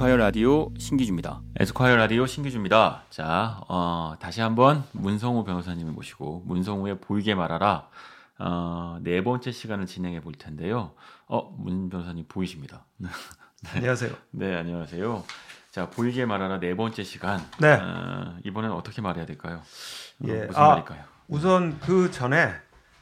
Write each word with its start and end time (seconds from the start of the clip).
에스콰이어 0.00 0.16
라디오 0.16 0.72
신기주입니다. 0.78 1.42
에스콰이어 1.58 1.96
라디오 1.96 2.24
신기주입니다. 2.24 3.02
자, 3.10 3.60
어, 3.68 4.14
다시 4.18 4.40
한번 4.40 4.82
문성우 4.92 5.44
변호사님을 5.44 5.92
모시고 5.92 6.44
문성우의 6.46 7.00
보이게 7.00 7.34
말하라 7.34 7.86
어, 8.38 8.98
네 9.02 9.22
번째 9.22 9.52
시간을 9.52 9.84
진행해 9.84 10.22
볼 10.22 10.32
텐데요. 10.32 10.92
어, 11.26 11.54
문 11.58 11.90
변호사님 11.90 12.24
보이십니다. 12.28 12.86
네. 12.96 13.10
안녕하세요. 13.76 14.12
네, 14.30 14.56
안녕하세요. 14.56 15.22
자, 15.70 15.90
보이게 15.90 16.24
말하라 16.24 16.60
네 16.60 16.74
번째 16.74 17.02
시간. 17.04 17.38
네. 17.58 17.74
어, 17.74 18.38
이번엔 18.42 18.70
어떻게 18.70 19.02
말해야 19.02 19.26
될까요? 19.26 19.56
어, 19.56 20.28
예. 20.28 20.46
무슨 20.46 20.62
아, 20.62 20.68
말일까요? 20.68 21.04
우선 21.28 21.78
그 21.78 22.10
전에 22.10 22.54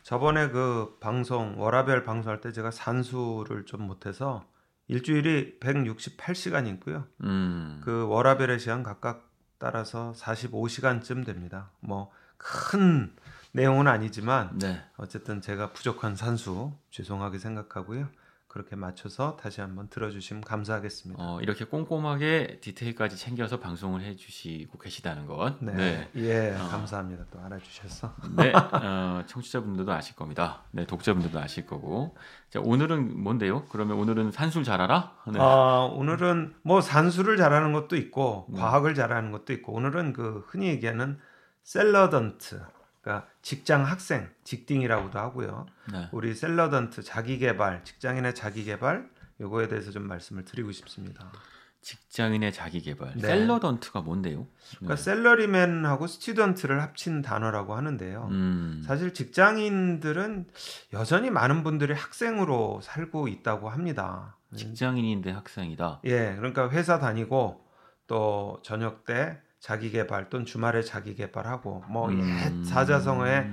저번에 0.03 0.49
그 0.49 0.97
방송 0.99 1.61
워라벨 1.61 2.03
방송할 2.03 2.41
때 2.41 2.51
제가 2.51 2.73
산수를 2.73 3.67
좀 3.67 3.83
못해서 3.83 4.45
일주일이 4.89 5.59
168시간이고요. 5.61 7.07
음, 7.25 7.81
그 7.85 8.07
워라벨의 8.09 8.59
시간 8.59 8.83
각각 8.83 9.31
따라서 9.59 10.13
45시간쯤 10.17 11.25
됩니다. 11.25 11.71
뭐 11.81 12.11
큰 12.39 13.15
내용은 13.53 13.89
아니지만 13.89 14.59
네. 14.59 14.83
어쨌든 14.97 15.41
제가 15.41 15.73
부족한 15.73 16.17
산수 16.17 16.73
죄송하게 16.91 17.39
생각하고요. 17.39 18.09
그렇게 18.49 18.77
맞춰서 18.77 19.37
다시 19.37 19.61
한번 19.61 19.89
들어주시면 19.89 20.43
감사하겠습니다. 20.43 21.23
어, 21.23 21.39
이렇게 21.43 21.67
꼼꼼하게 21.67 22.59
디테일까지 22.63 23.19
챙겨서 23.19 23.61
방송을 23.61 24.01
해주시고 24.01 24.79
계시다는 24.79 25.27
것. 25.27 25.57
네, 25.61 26.09
예, 26.17 26.57
어. 26.59 26.69
감사합니다. 26.69 27.27
또 27.31 27.41
알아주셔서. 27.41 28.15
네, 28.37 28.51
어, 28.57 29.23
청취자분들도 29.27 29.93
아실 29.93 30.17
겁니다. 30.17 30.63
네, 30.71 30.87
독자분들도 30.87 31.39
아실 31.39 31.67
거고. 31.67 32.17
자, 32.49 32.61
오늘은 32.65 33.23
뭔데요? 33.23 33.67
그러면 33.67 33.99
오늘은 33.99 34.33
산술 34.33 34.65
잘 34.65 34.81
알아? 34.81 35.13
네. 35.31 35.39
아, 35.39 35.87
오늘은 35.93 36.55
뭐 36.63 36.81
산수를 36.81 37.37
잘하는 37.37 37.75
것도 37.75 37.97
있고 37.97 38.47
네. 38.49 38.59
과학을 38.59 38.95
잘하는 38.95 39.31
것도 39.31 39.53
있고 39.53 39.75
오늘은 39.75 40.15
그 40.15 40.43
흔히 40.49 40.69
얘기하는 40.69 41.19
샐러던트 41.65 42.63
그러니까 43.09 43.27
직장 43.41 43.87
학생 43.87 44.29
직딩이라고도 44.45 45.19
하고요. 45.19 45.65
네. 45.91 46.09
우리 46.13 46.35
샐러던트 46.35 47.03
자기 47.03 47.39
개발 47.39 47.83
직장인의 47.83 48.35
자기 48.35 48.65
개발 48.65 49.09
요거에 49.41 49.69
대해서 49.69 49.91
좀 49.91 50.03
말씀을 50.03 50.45
드리고 50.45 50.73
싶습니다. 50.73 51.33
직장인의 51.81 52.53
자기 52.53 52.83
개발. 52.83 53.15
네. 53.15 53.23
샐러던트가 53.23 54.03
뭔데요? 54.03 54.47
그러니까 54.77 54.97
샐러리맨하고 54.97 56.07
student를 56.07 56.83
합친 56.83 57.23
단어라고 57.23 57.75
하는데요. 57.75 58.29
음, 58.31 58.83
사실 58.85 59.15
직장인들은 59.15 60.49
여전히 60.93 61.31
많은 61.31 61.63
분들이 61.63 61.95
학생으로 61.95 62.81
살고 62.83 63.29
있다고 63.29 63.71
합니다. 63.71 64.37
직장인인데 64.55 65.31
학생이다. 65.31 66.01
예, 66.05 66.35
그러니까 66.37 66.69
회사 66.69 66.99
다니고 66.99 67.65
또 68.07 68.61
저녁 68.63 69.07
때 69.07 69.41
자기 69.61 69.91
개발 69.91 70.31
또는 70.31 70.47
주말에 70.47 70.83
자기 70.83 71.15
개발하고 71.15 71.85
뭐 71.89 72.09
음, 72.09 72.21
옛 72.21 72.65
사자성어의 72.65 73.51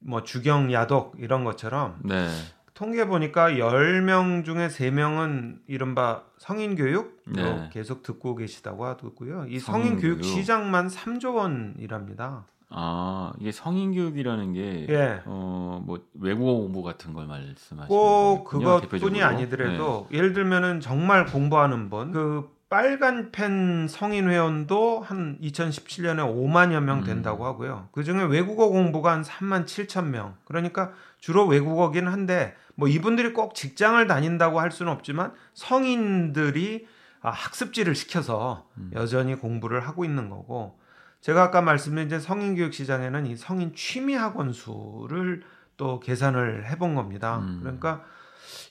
뭐 0.00 0.22
주경 0.22 0.72
야독 0.72 1.14
이런 1.18 1.44
것처럼 1.44 1.98
네. 2.04 2.28
통계 2.74 3.06
보니까 3.06 3.52
10명 3.52 4.44
중에 4.44 4.68
3명은 4.68 5.60
이른바 5.66 6.24
성인 6.38 6.76
교육으로 6.76 7.12
네. 7.34 7.70
계속 7.72 8.02
듣고 8.02 8.36
계시다고 8.36 8.84
하더고요. 8.84 9.46
이 9.48 9.58
성인 9.58 9.98
교육. 9.98 10.22
시장만 10.22 10.88
3조 10.88 11.36
원이랍니다. 11.36 12.44
아, 12.68 13.32
이게 13.40 13.52
성인 13.52 13.94
교육이라는 13.94 14.52
게 14.52 14.86
예. 14.90 15.22
어, 15.24 15.80
뭐 15.86 16.00
외국어 16.14 16.54
공부 16.54 16.82
같은 16.82 17.14
걸 17.14 17.26
말씀하시는 17.26 17.86
꼭 17.88 18.44
거군요, 18.44 18.80
그것뿐이 18.80 18.80
대표적으로. 18.82 19.12
네. 19.16 19.22
아니더라도 19.22 20.08
예를 20.12 20.32
들면은 20.32 20.80
정말 20.80 21.24
공부하는 21.26 21.88
분 21.88 22.12
그 22.12 22.55
빨간 22.68 23.30
펜 23.30 23.86
성인 23.88 24.28
회원도 24.28 25.00
한 25.00 25.38
2017년에 25.40 26.18
5만여 26.18 26.80
명 26.80 26.98
음. 26.98 27.04
된다고 27.04 27.46
하고요. 27.46 27.88
그 27.92 28.02
중에 28.02 28.24
외국어 28.24 28.68
공부가 28.68 29.12
한 29.12 29.22
3만 29.22 29.66
7천 29.66 30.06
명. 30.06 30.36
그러니까 30.44 30.92
주로 31.18 31.46
외국어긴 31.46 32.08
한데 32.08 32.56
뭐 32.74 32.88
이분들이 32.88 33.32
꼭 33.32 33.54
직장을 33.54 34.04
다닌다고 34.08 34.60
할 34.60 34.72
수는 34.72 34.90
없지만 34.92 35.32
성인들이 35.54 36.86
아, 37.22 37.30
학습지를 37.30 37.94
시켜서 37.94 38.68
음. 38.78 38.90
여전히 38.94 39.36
공부를 39.36 39.80
하고 39.80 40.04
있는 40.04 40.28
거고 40.28 40.78
제가 41.20 41.44
아까 41.44 41.62
말씀드린 41.62 42.06
이제 42.06 42.18
성인 42.18 42.54
교육 42.56 42.74
시장에는 42.74 43.26
이 43.26 43.36
성인 43.36 43.74
취미 43.74 44.14
학원 44.14 44.52
수를 44.52 45.42
또 45.76 46.00
계산을 46.00 46.68
해본 46.68 46.94
겁니다. 46.94 47.38
음. 47.38 47.60
그러니까 47.62 48.04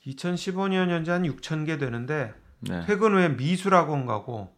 2015년 0.05 0.89
현재 0.89 1.11
한 1.11 1.23
6천 1.23 1.65
개 1.65 1.77
되는데 1.77 2.33
네. 2.59 2.85
퇴근 2.85 3.13
후에 3.13 3.35
미술 3.37 3.75
학원 3.75 4.05
가고 4.05 4.53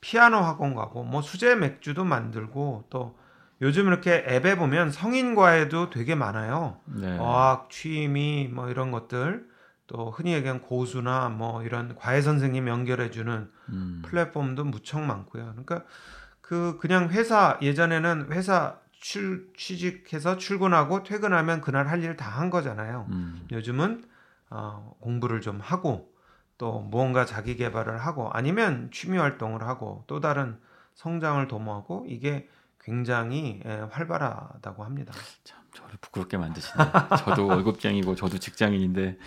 피아노 0.00 0.38
학원 0.38 0.74
가고 0.74 1.02
뭐 1.04 1.22
수제 1.22 1.56
맥주도 1.56 2.04
만들고 2.04 2.84
또 2.90 3.18
요즘 3.60 3.86
이렇게 3.88 4.24
앱에 4.28 4.56
보면 4.56 4.92
성인 4.92 5.34
과외도 5.34 5.90
되게 5.90 6.14
많아요. 6.14 6.78
네. 6.84 7.18
어학, 7.18 7.70
취미 7.70 8.48
뭐 8.52 8.68
이런 8.70 8.92
것들 8.92 9.48
또 9.88 10.10
흔히 10.10 10.34
얘기하는 10.34 10.62
고수나 10.62 11.28
뭐 11.30 11.62
이런 11.64 11.96
과외 11.96 12.20
선생님 12.22 12.68
연결해 12.68 13.10
주는 13.10 13.50
음. 13.70 14.02
플랫폼도 14.04 14.64
무척 14.64 15.00
많고요. 15.00 15.44
그러니까 15.50 15.82
그 16.40 16.78
그냥 16.80 17.08
회사 17.08 17.58
예전에는 17.60 18.28
회사 18.32 18.76
출, 19.00 19.48
취직해서 19.56 20.36
출근하고 20.38 21.02
퇴근하면 21.02 21.60
그날 21.60 21.88
할 21.88 22.02
일 22.04 22.16
다 22.16 22.28
한 22.30 22.50
거잖아요. 22.50 23.06
음. 23.10 23.46
요즘은 23.50 24.04
어, 24.50 24.94
공부를 25.00 25.40
좀 25.40 25.58
하고 25.60 26.12
또 26.58 26.80
무언가 26.80 27.24
자기 27.24 27.56
개발을 27.56 27.98
하고 27.98 28.28
아니면 28.32 28.90
취미 28.92 29.16
활동을 29.16 29.62
하고 29.62 30.04
또 30.08 30.18
다른 30.20 30.58
성장을 30.94 31.46
도모하고 31.46 32.04
이게 32.08 32.48
굉장히 32.80 33.60
예, 33.64 33.86
활발하다고 33.90 34.84
합니다. 34.84 35.12
참 35.44 35.58
저를 35.74 35.96
부끄럽게 36.00 36.36
만드시네. 36.36 36.74
저도 37.24 37.46
월급쟁이고 37.46 38.14
저도 38.16 38.38
직장인인데 38.38 39.18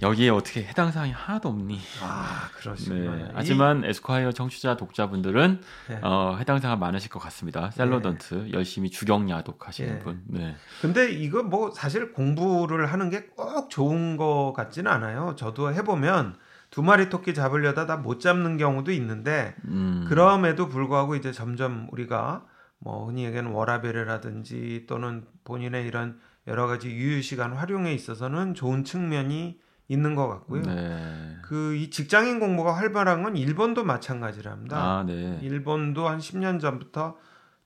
여기에 0.00 0.30
어떻게 0.30 0.64
해당 0.64 0.90
사항이 0.90 1.12
하나도 1.12 1.48
없니? 1.50 1.78
아 2.02 2.48
그러시구나. 2.56 3.14
네. 3.16 3.22
이- 3.24 3.28
하지만 3.34 3.84
에스콰이어 3.84 4.32
청취자 4.32 4.76
독자분들은 4.76 5.60
네. 5.90 6.00
어, 6.02 6.36
해당 6.38 6.58
사항 6.58 6.78
많으실 6.78 7.10
것 7.10 7.18
같습니다. 7.18 7.70
셀러던트 7.70 8.50
열심히 8.52 8.90
주경 8.90 9.28
야독 9.30 9.68
하시는 9.68 9.96
예. 9.96 9.98
분. 9.98 10.22
네. 10.26 10.56
근데 10.80 11.10
이거 11.12 11.42
뭐 11.42 11.70
사실 11.72 12.12
공부를 12.14 12.86
하는 12.86 13.10
게 13.10 13.26
꼭 13.36 13.68
좋은 13.68 14.16
것 14.16 14.52
같지는 14.56 14.90
않아요. 14.90 15.34
저도 15.36 15.72
해보면 15.74 16.36
두 16.72 16.82
마리 16.82 17.08
토끼 17.10 17.34
잡으려다 17.34 17.86
다 17.86 17.96
못 17.98 18.18
잡는 18.18 18.56
경우도 18.56 18.92
있는데 18.92 19.54
음. 19.66 20.06
그럼에도 20.08 20.68
불구하고 20.68 21.14
이제 21.14 21.30
점점 21.30 21.86
우리가 21.92 22.46
뭐 22.78 23.06
흔히 23.06 23.24
얘기하는 23.26 23.52
워라벨이라든지 23.52 24.86
또는 24.88 25.24
본인의 25.44 25.86
이런 25.86 26.18
여러 26.48 26.66
가지 26.66 26.90
유휴 26.90 27.22
시간 27.22 27.52
활용에 27.52 27.92
있어서는 27.94 28.54
좋은 28.54 28.84
측면이 28.84 29.60
있는 29.88 30.14
것 30.14 30.26
같고요. 30.28 30.62
네. 30.62 31.36
그이 31.42 31.90
직장인 31.90 32.40
공부가 32.40 32.74
활발한 32.74 33.22
건 33.22 33.36
일본도 33.36 33.84
마찬가지랍니다. 33.84 34.76
아, 34.76 35.04
네. 35.04 35.38
일본도 35.42 36.08
한 36.08 36.18
10년 36.18 36.58
전부터 36.60 37.16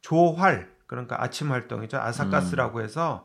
조활 0.01 0.69
그러니까 0.87 1.23
아침 1.23 1.51
활동이죠 1.53 1.97
아사카스라고 1.99 2.81
해서 2.83 3.25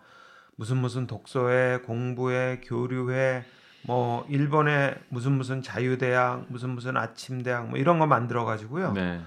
무슨 0.56 0.78
무슨 0.78 1.08
독서회 1.08 1.80
공부회 1.86 2.62
교류회 2.64 3.44
뭐 3.84 4.26
일본의 4.30 4.96
무슨 5.10 5.34
무슨 5.34 5.62
자유대학 5.62 6.46
무슨 6.50 6.72
무슨 6.72 6.98
아침대학 6.98 7.70
뭐 7.70 7.80
이런 7.80 8.00
거 8.00 8.08
만들어 8.08 8.46
가지고요 8.46 8.94
네. 8.94 9.22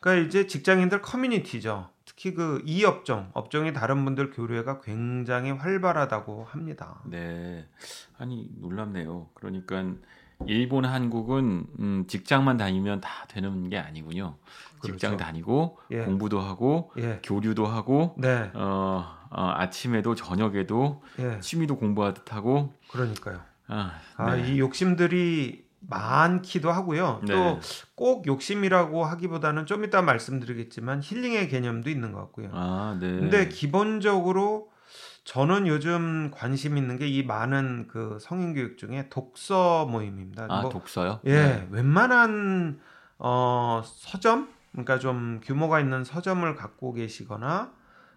그러니까 0.00 0.26
이제 0.26 0.46
직장인들 0.46 1.02
커뮤니티죠 1.02 1.90
특히 2.04 2.34
그 2.34 2.62
이 2.64 2.84
업종 2.84 3.30
업종이 3.34 3.72
다른 3.72 4.04
분들 4.04 4.30
교류회가 4.30 4.80
굉장히 4.80 5.50
활발하다고 5.50 6.44
합니다 6.50 7.00
네. 7.04 7.66
아니 8.18 8.48
놀랍네요. 8.58 9.28
그러니까 9.34 9.84
일본 10.46 10.84
한국은 10.84 11.66
음, 11.80 12.04
직장만 12.06 12.56
다니면 12.56 13.00
다 13.00 13.26
되는 13.28 13.68
게 13.68 13.78
아니군요. 13.78 14.36
직장 14.82 15.12
그렇죠. 15.12 15.24
다니고 15.24 15.78
예. 15.90 16.04
공부도 16.04 16.40
하고 16.40 16.92
예 16.96 17.20
교류도 17.24 17.66
하고 17.66 18.14
네, 18.18 18.50
어, 18.54 19.04
어, 19.30 19.52
아침에도 19.56 20.14
저녁에도 20.14 21.02
예, 21.18 21.40
취미도 21.40 21.76
공부하듯 21.76 22.32
하고 22.32 22.72
그러니까요. 22.90 23.40
아, 23.68 23.92
아, 24.16 24.34
네. 24.34 24.48
이 24.48 24.58
욕심들이 24.58 25.66
많기도 25.80 26.72
하고요. 26.72 27.20
네. 27.24 27.60
또꼭 27.94 28.26
욕심이라고 28.26 29.04
하기보다는 29.04 29.66
좀 29.66 29.84
이따 29.84 30.02
말씀드리겠지만 30.02 31.00
힐링의 31.02 31.48
개념도 31.48 31.88
있는 31.90 32.12
것 32.12 32.20
같고요. 32.20 32.50
아, 32.52 32.96
네. 33.00 33.08
근데 33.08 33.48
기본적으로 33.48 34.70
저는 35.24 35.66
요즘 35.66 36.30
관심 36.32 36.78
있는 36.78 36.98
게 36.98 37.06
이 37.06 37.22
많은 37.22 37.86
그 37.88 38.18
성인 38.20 38.54
교육 38.54 38.78
중에 38.78 39.08
독서 39.10 39.86
모임입니다. 39.86 40.46
아, 40.48 40.62
뭐, 40.62 40.70
독서요? 40.70 41.20
예, 41.26 41.34
네. 41.34 41.68
웬만한 41.70 42.80
어 43.18 43.82
서점 43.84 44.48
그러니까 44.72 44.98
좀 44.98 45.40
규모가 45.42 45.80
있는 45.80 46.02
서점을 46.04 46.54
갖고 46.54 46.92
계시거나 46.92 47.72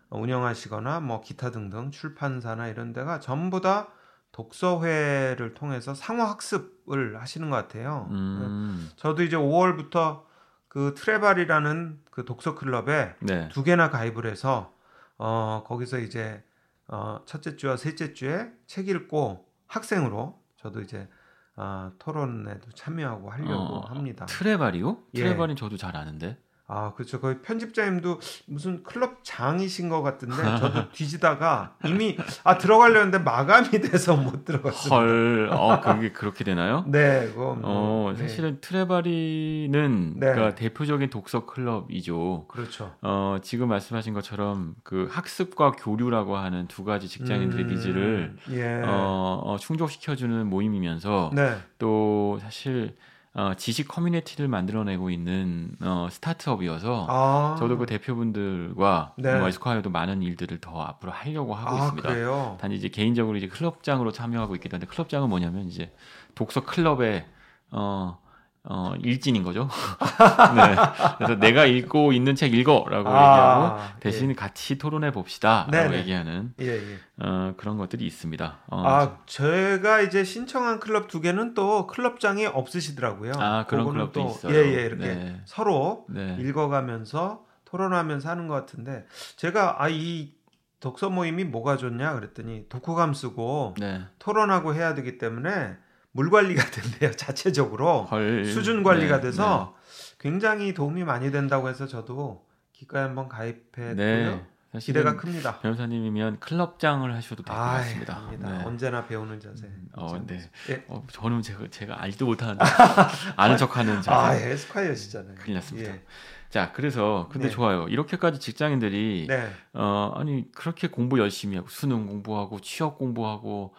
운영하시거나 0.10 1.00
뭐 1.02 1.22
기타 1.22 1.52
등등 1.52 1.92
출판사나 1.92 2.68
이런 2.68 2.94
데가 2.94 3.20
전부 3.20 3.62
다 3.62 3.90
독서회를 4.32 5.54
통해서 5.54 5.94
상호 5.94 6.24
학습을 6.24 7.20
하시는 7.20 7.50
것 7.50 7.56
같아요. 7.56 8.08
음. 8.12 8.90
저도 8.96 9.24
이제 9.24 9.36
5월부터 9.36 10.24
그 10.68 10.94
트레발이라는 10.96 12.00
그 12.12 12.26
독서 12.26 12.56
클럽에 12.56 13.16
네. 13.20 13.50
두 13.50 13.64
개나 13.64 13.90
가입을 13.90 14.26
해서 14.26 14.74
어 15.18 15.64
거기서 15.66 16.00
이제 16.00 16.44
어 16.88 17.22
첫째 17.26 17.58
주와 17.58 17.76
셋째 17.76 18.14
주에 18.14 18.50
책 18.68 18.88
읽고 18.88 19.46
학생으로 19.68 20.42
저도 20.58 20.82
이제 20.82 21.10
어, 21.56 21.92
토론에도 22.00 22.72
참여하고 22.72 23.30
하려고 23.30 23.76
어, 23.76 23.80
합니다. 23.82 24.26
트레바리요? 24.26 24.98
예. 25.16 25.24
트레바리는 25.24 25.56
저도 25.56 25.78
잘 25.78 25.96
아는데. 25.96 26.38
아, 26.74 26.94
그렇죠. 26.94 27.20
거의 27.20 27.42
편집자님도 27.42 28.22
무슨 28.46 28.82
클럽 28.84 29.20
장이신 29.24 29.90
것 29.90 30.02
같은데 30.02 30.38
저도 30.58 30.90
뒤지다가 30.94 31.76
이미 31.86 32.18
아 32.46 32.58
들어가려는데 32.58 33.20
마감이 33.20 33.70
돼서 33.70 34.16
못 34.16 34.46
들어갔어요. 34.46 34.94
헐, 34.94 35.50
어, 35.52 35.82
그게 35.82 36.14
그렇게 36.14 36.46
되나요? 36.46 36.86
네, 36.88 37.28
그거 37.28 37.56
뭐, 37.56 37.62
어, 37.64 38.14
네. 38.14 38.22
사실은 38.22 38.60
트레바리는 38.62 40.14
네. 40.16 40.32
그러니까 40.32 40.56
대표적인 40.56 41.10
독서 41.10 41.46
클럽이죠. 41.46 42.46
그렇죠. 42.48 42.96
어, 43.02 43.38
지금 43.42 43.68
말씀하신 43.68 44.14
것처럼 44.14 44.76
그 44.84 45.10
학습과 45.12 45.74
교류라고 45.74 46.38
하는 46.38 46.68
두 46.68 46.86
가지 46.86 47.10
직장인들의 47.10 47.66
음, 47.66 47.70
needs를 47.70 48.36
예. 48.52 48.82
어, 48.86 49.42
어, 49.44 49.58
충족시켜주는 49.60 50.48
모임이면서 50.48 51.32
네. 51.34 51.58
또 51.78 52.40
사실 52.42 52.96
어, 53.34 53.54
지식 53.56 53.88
커뮤니티를 53.88 54.50
만들어내고 54.50 55.10
있는 55.10 55.72
어, 55.80 56.10
스타트업이어서 56.12 57.08
아, 57.10 57.56
저도 57.58 57.78
그 57.78 57.86
대표분들과 57.86 59.14
네. 59.18 59.38
뭐 59.38 59.48
에스콰이어도 59.48 59.90
많은 59.90 60.22
일들을 60.22 60.60
더 60.60 60.82
앞으로 60.82 61.14
하려고 61.14 61.54
하고 61.56 61.70
아, 61.70 61.80
있습니다. 61.80 62.10
그래요. 62.10 62.58
단지 62.60 62.76
이제 62.76 62.90
개인적으로 62.90 63.38
이제 63.38 63.48
클럽장으로 63.48 64.12
참여하고 64.12 64.56
있기도 64.56 64.76
한데 64.76 64.86
클럽장은 64.88 65.30
뭐냐면 65.30 65.68
이제 65.68 65.94
독서 66.36 66.66
클럽의 66.66 67.26
어, 67.72 68.21
어, 68.64 68.94
일진인 69.02 69.44
거죠. 69.44 69.68
네. 70.56 70.76
그래서 71.18 71.36
내가 71.36 71.66
읽고 71.66 72.14
있는 72.14 72.36
책 72.36 72.54
읽어라고 72.54 73.10
얘기하고 73.10 73.12
아, 73.16 73.96
대신 74.00 74.36
같이 74.36 74.78
토론해 74.78 75.12
봅시다라고. 75.12 75.96
얘기하는 75.96 76.54
예, 76.62 76.68
예. 76.68 77.00
어, 77.18 77.54
그런 77.58 77.78
것들이 77.78 78.06
있습니다. 78.06 78.60
어, 78.68 78.84
아, 78.88 79.18
제가 79.26 80.02
이제 80.02 80.24
신청한 80.24 80.80
클럽 80.80 81.08
두 81.08 81.22
개는 81.22 81.54
또 81.56 81.88
클럽장이 81.88 82.46
없으시더라고요. 82.46 83.34
아, 83.38 83.66
그런 83.66 83.90
클럽도 83.90 84.12
또 84.22 84.30
있어요. 84.30 84.54
예, 84.54 84.78
예, 84.78 84.86
이렇게 84.86 85.06
네. 85.08 85.42
서로 85.46 86.06
네. 86.10 86.38
읽어가면서 86.40 87.46
토론하면서 87.66 88.30
하는 88.30 88.48
것 88.48 88.54
같은데 88.54 89.06
제가 89.38 89.84
아 89.84 89.90
이 89.90 90.34
독서 90.82 91.10
모임이 91.12 91.46
뭐가 91.46 91.78
좋냐 91.78 92.16
그랬더니 92.16 92.66
독후감 92.68 93.14
쓰고 93.14 93.76
네. 93.80 94.02
토론하고 94.20 94.74
해야 94.74 94.94
되기 94.96 95.18
때문에 95.20 95.78
물 96.12 96.30
관리가 96.30 96.64
된대요 96.72 97.12
자체적으로 97.16 98.04
헐. 98.04 98.46
수준 98.46 98.84
관리가 98.84 99.18
네, 99.18 99.22
돼서 99.24 99.76
굉장히 100.20 100.74
도움이 100.74 101.04
많이 101.04 101.32
된다고 101.32 101.70
해서 101.70 101.88
저도 101.88 102.46
기가에 102.74 103.04
한번 103.04 103.28
가입했고요 103.30 103.96
네. 103.96 104.46
네. 104.74 104.80
기대가 104.80 105.18
큽니다. 105.18 105.60
변호사님이면 105.60 106.40
클럽장을 106.40 107.14
하셔도 107.14 107.44
될것 107.44 107.62
아, 107.62 107.74
같습니다. 107.74 108.32
네. 108.40 108.64
언제나 108.64 109.06
배우는 109.06 109.42
자세. 109.42 109.70
어, 109.94 110.18
네. 110.26 110.50
예. 110.70 110.86
어, 110.88 111.06
저는 111.12 111.42
제가 111.42 111.68
제가 111.70 112.02
알지도 112.02 112.26
못하는데 112.26 112.64
아는 113.36 113.58
척하는 113.58 114.02
자세. 114.02 114.12
아, 114.12 114.40
예, 114.40 114.52
에스콰이어시잖아요. 114.52 115.36
큰일 115.40 115.56
났습니다. 115.56 115.92
예. 115.92 116.02
자, 116.50 116.72
그래서 116.72 117.28
근데 117.32 117.48
네. 117.48 117.54
좋아요. 117.54 117.90
이렇게까지 117.90 118.40
직장인들이 118.40 119.26
네. 119.28 119.52
어 119.74 120.14
아니 120.16 120.50
그렇게 120.54 120.88
공부 120.88 121.20
열심히 121.20 121.58
하고 121.58 121.68
수능 121.68 122.06
공부하고 122.06 122.62
취업 122.62 122.98
공부하고 122.98 123.74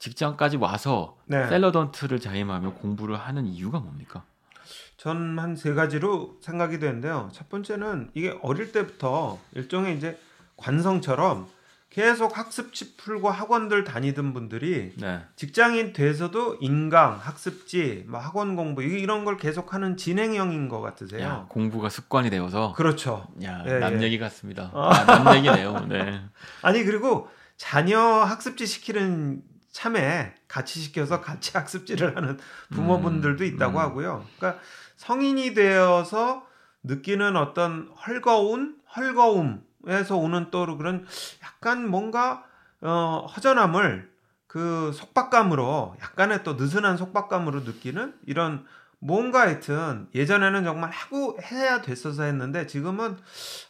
직장까지 0.00 0.56
와서 0.56 1.16
네. 1.26 1.46
셀러던트를 1.48 2.18
자임하며 2.20 2.72
공부를 2.74 3.16
하는 3.16 3.46
이유가 3.46 3.78
뭡니까? 3.78 4.24
전 4.96 5.38
한 5.38 5.54
세 5.56 5.72
가지로 5.74 6.36
생각이 6.42 6.78
되는데요. 6.78 7.30
첫 7.32 7.48
번째는 7.48 8.10
이게 8.14 8.36
어릴 8.42 8.72
때부터 8.72 9.38
일종의 9.54 9.96
이제 9.96 10.18
관성처럼 10.56 11.46
계속 11.88 12.36
학습지 12.38 12.96
풀고 12.96 13.30
학원들 13.30 13.82
다니던 13.84 14.32
분들이 14.32 14.92
네. 14.96 15.22
직장인 15.36 15.92
돼서도 15.92 16.58
인강, 16.60 17.18
학습지, 17.20 18.04
뭐 18.08 18.20
학원 18.20 18.54
공부 18.56 18.82
이- 18.82 19.00
이런 19.00 19.24
걸 19.24 19.36
계속하는 19.38 19.96
진행형인 19.96 20.68
것 20.68 20.80
같으세요. 20.82 21.22
야, 21.22 21.46
공부가 21.48 21.88
습관이 21.88 22.30
되어서 22.30 22.74
그렇죠. 22.74 23.26
야, 23.42 23.64
예, 23.66 23.78
남 23.80 24.00
예. 24.00 24.02
얘기 24.04 24.18
같습니다. 24.18 24.70
아, 24.72 25.04
남 25.04 25.34
얘기네요. 25.36 25.86
네. 25.88 26.22
아니 26.62 26.84
그리고 26.84 27.28
자녀 27.56 27.98
학습지 27.98 28.66
시키는 28.66 29.42
참에 29.70 30.34
같이 30.48 30.80
시켜서 30.80 31.20
같이 31.20 31.52
학습지를 31.56 32.16
하는 32.16 32.38
부모분들도 32.70 33.44
음, 33.44 33.48
있다고 33.48 33.78
음. 33.78 33.82
하고요. 33.82 34.26
그러니까 34.36 34.62
성인이 34.96 35.54
되어서 35.54 36.46
느끼는 36.82 37.36
어떤 37.36 37.90
헐거운 38.06 38.76
헐거움에서 38.96 40.16
오는 40.16 40.50
또 40.50 40.76
그런 40.76 41.06
약간 41.42 41.88
뭔가 41.88 42.44
어, 42.80 43.26
허전함을 43.36 44.10
그 44.46 44.90
속박감으로 44.94 45.96
약간의 46.02 46.42
또 46.42 46.54
느슨한 46.54 46.96
속박감으로 46.96 47.60
느끼는 47.60 48.14
이런 48.26 48.66
뭔가 48.98 49.42
하여튼 49.42 50.08
예전에는 50.14 50.64
정말 50.64 50.90
하고 50.90 51.38
해야 51.40 51.80
됐어서 51.80 52.24
했는데 52.24 52.66
지금은 52.66 53.16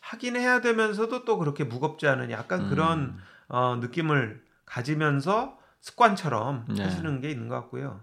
하긴 0.00 0.37
해야 0.37 0.61
되면서도 0.61 1.25
또 1.25 1.38
그렇게 1.38 1.64
무겁지 1.64 2.08
않은 2.08 2.31
약간 2.31 2.69
그런 2.69 2.99
음, 2.99 3.19
어, 3.49 3.76
느낌을 3.76 4.43
가지면서 4.64 5.60
습관처럼 5.81 6.67
네. 6.77 6.82
하시는 6.82 7.21
게 7.21 7.31
있는 7.31 7.49
것 7.49 7.56
같고요. 7.56 8.03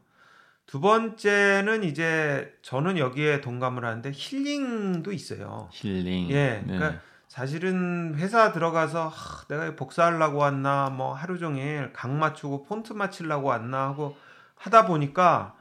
두 0.66 0.82
번째는 0.82 1.84
이제 1.84 2.54
저는 2.62 2.98
여기에 2.98 3.42
동감을 3.42 3.86
하는데 3.86 4.12
힐링도 4.14 5.14
있어요. 5.14 5.70
힐링. 5.72 6.30
예, 6.30 6.64
네. 6.66 6.78
그러니까 6.78 7.02
사실은 7.30 8.16
회사 8.18 8.52
들어가서 8.52 9.08
하, 9.08 9.46
내가 9.48 9.76
복사하려고 9.76 10.40
왔나 10.40 10.90
뭐 10.90 11.14
하루 11.14 11.38
종일 11.38 11.94
각 11.94 12.12
맞추고 12.12 12.66
폰트 12.66 12.94
맞추려고 12.94 13.48
왔나 13.48 13.84
하고 13.84 14.18
하다 14.56 14.88
보니까 14.88 15.56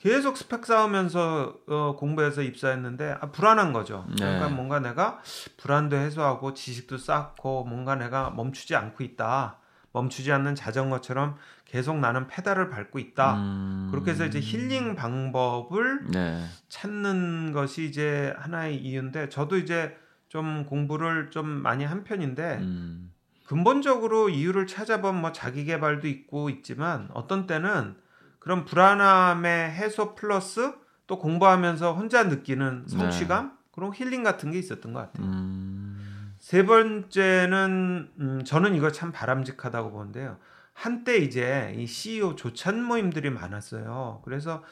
계속 0.00 0.36
스펙 0.36 0.64
쌓으면서 0.64 1.56
어, 1.68 1.96
공부해서 1.96 2.42
입사했는데 2.42 3.16
아, 3.20 3.30
불안한 3.30 3.72
거죠. 3.72 4.06
그러니까 4.16 4.48
네. 4.48 4.54
뭔가 4.54 4.80
내가 4.80 5.20
불안도 5.56 5.96
해소하고 5.96 6.54
지식도 6.54 6.98
쌓고 6.98 7.64
뭔가 7.64 7.96
내가 7.96 8.30
멈추지 8.30 8.76
않고 8.76 9.02
있다. 9.02 9.58
멈추지 9.92 10.30
않는 10.32 10.54
자전거처럼 10.54 11.36
계속 11.68 11.98
나는 11.98 12.26
페달을 12.26 12.70
밟고 12.70 12.98
있다. 12.98 13.34
음, 13.34 13.88
그렇게 13.90 14.10
해서 14.10 14.24
이제 14.24 14.40
힐링 14.40 14.96
방법을 14.96 16.06
네. 16.10 16.42
찾는 16.68 17.52
것이 17.52 17.84
이제 17.84 18.34
하나의 18.38 18.78
이유인데 18.78 19.28
저도 19.28 19.58
이제 19.58 19.94
좀 20.28 20.64
공부를 20.64 21.30
좀 21.30 21.46
많이 21.46 21.84
한 21.84 22.04
편인데 22.04 22.58
음, 22.62 23.12
근본적으로 23.46 24.30
이유를 24.30 24.66
찾아보면 24.66 25.20
뭐 25.20 25.32
자기 25.32 25.66
개발도 25.66 26.08
있고 26.08 26.48
있지만 26.48 27.10
어떤 27.12 27.46
때는 27.46 27.96
그런 28.38 28.64
불안함의 28.64 29.70
해소 29.70 30.14
플러스 30.14 30.72
또 31.06 31.18
공부하면서 31.18 31.92
혼자 31.92 32.24
느끼는 32.24 32.84
성취감 32.88 33.58
그런 33.72 33.92
힐링 33.94 34.22
같은 34.22 34.52
게 34.52 34.58
있었던 34.58 34.94
것 34.94 35.00
같아요. 35.00 35.26
음, 35.26 36.34
세 36.38 36.64
번째는 36.64 38.10
음, 38.20 38.44
저는 38.44 38.74
이거 38.74 38.90
참 38.90 39.12
바람직하다고 39.12 39.90
보는데요. 39.90 40.38
한때 40.78 41.16
이제 41.16 41.74
이 41.76 41.88
CEO 41.88 42.36
조찬 42.36 42.84
모임들이 42.84 43.30
많았어요. 43.30 44.22
그래서 44.24 44.62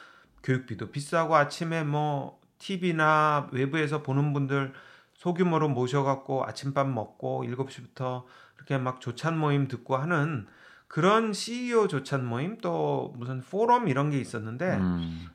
교육비도 0.41 0.89
비싸고 0.89 1.35
아침에 1.35 1.83
뭐 1.83 2.39
TV나 2.59 3.49
외부에서 3.51 4.03
보는 4.03 4.31
분들 4.31 4.71
소규모로 5.15 5.67
모셔갖고 5.67 6.45
아침밥 6.45 6.87
먹고 6.87 7.43
7시부터 7.43 8.23
이렇게 8.55 8.77
막 8.77 9.01
조찬 9.01 9.37
모임 9.37 9.67
듣고 9.67 9.97
하는 9.97 10.47
그런 10.87 11.33
CEO 11.33 11.89
조찬 11.89 12.25
모임 12.25 12.57
또 12.59 13.13
무슨 13.17 13.41
포럼 13.41 13.89
이런 13.89 14.09
게 14.09 14.17
있었는데 14.17 14.77
음. 14.77 15.27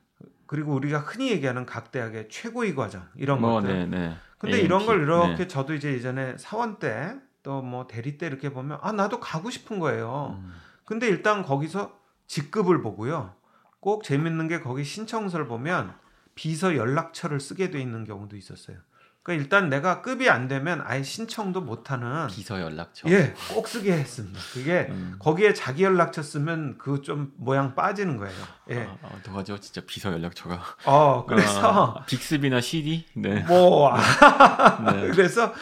그리고 0.47 0.73
우리가 0.73 1.01
흔히 1.01 1.33
얘기하는 1.33 1.67
각 1.67 1.93
대학의 1.93 2.31
최고위 2.31 2.75
과정 2.75 3.07
이런 3.17 3.43
뭐, 3.43 3.61
것들 3.61 3.69
네, 3.69 3.87
네. 3.87 4.17
근데 4.39 4.57
AMP. 4.57 4.65
이런 4.65 4.87
걸 4.87 5.03
이렇게 5.03 5.37
네. 5.37 5.49
저도 5.49 5.75
이제 5.75 5.93
예전에 5.93 6.39
사원 6.39 6.79
때 6.79 7.15
또 7.43 7.61
뭐 7.63 7.87
대리 7.87 8.19
때 8.19 8.27
이렇게 8.27 8.51
보면 8.51 8.79
아 8.83 8.93
나도 8.93 9.19
가고 9.21 9.51
싶은 9.51 9.79
거예요. 9.79 10.39
음, 10.41 10.55
근데 10.85 11.09
일단 11.09 11.43
거기서 11.43 11.93
직급을 12.27 12.83
보고요. 12.83 13.35
꼭 13.81 14.05
재밌는 14.05 14.49
게 14.49 14.61
거기 14.61 14.85
신청서를 14.85 15.47
보면 15.47 15.93
비서 16.35 16.77
연락처를 16.77 17.41
쓰게 17.41 17.71
돼 17.71 17.81
있는 17.81 18.05
경우도 18.05 18.37
있었어요. 18.37 18.77
그러니까 19.25 19.43
일단 19.45 19.69
내가 19.69 20.03
급이 20.03 20.29
안 20.31 20.49
되면 20.49 20.83
아예 20.85 21.03
신청도 21.05 21.61
못 21.61 21.91
하는 21.93 22.27
비서 22.29 22.61
연락처. 22.61 23.09
예, 23.09 23.35
꼭 23.53 23.69
쓰게 23.69 23.93
했습니다. 23.93 24.39
그게 24.53 24.87
음. 24.91 25.17
거기에 25.21 25.53
자기 25.53 25.85
연락처 25.85 26.23
쓰면 26.23 26.79
그 26.79 27.03
좀 27.03 27.33
모양 27.37 27.75
빠지는 27.77 28.17
거예요. 28.17 28.35
예. 28.71 28.89
아, 29.03 29.09
어떡하죠? 29.19 29.59
진짜 29.59 29.81
비서 29.87 30.13
연락처가. 30.13 30.61
어, 30.87 31.25
그래서 31.27 31.99
아, 32.01 32.07
빅스비나 32.07 32.61
CD? 32.61 33.07
네. 33.15 33.45
뭐 33.47 33.93
아, 33.93 33.99
네. 34.93 35.09
그래서 35.11 35.53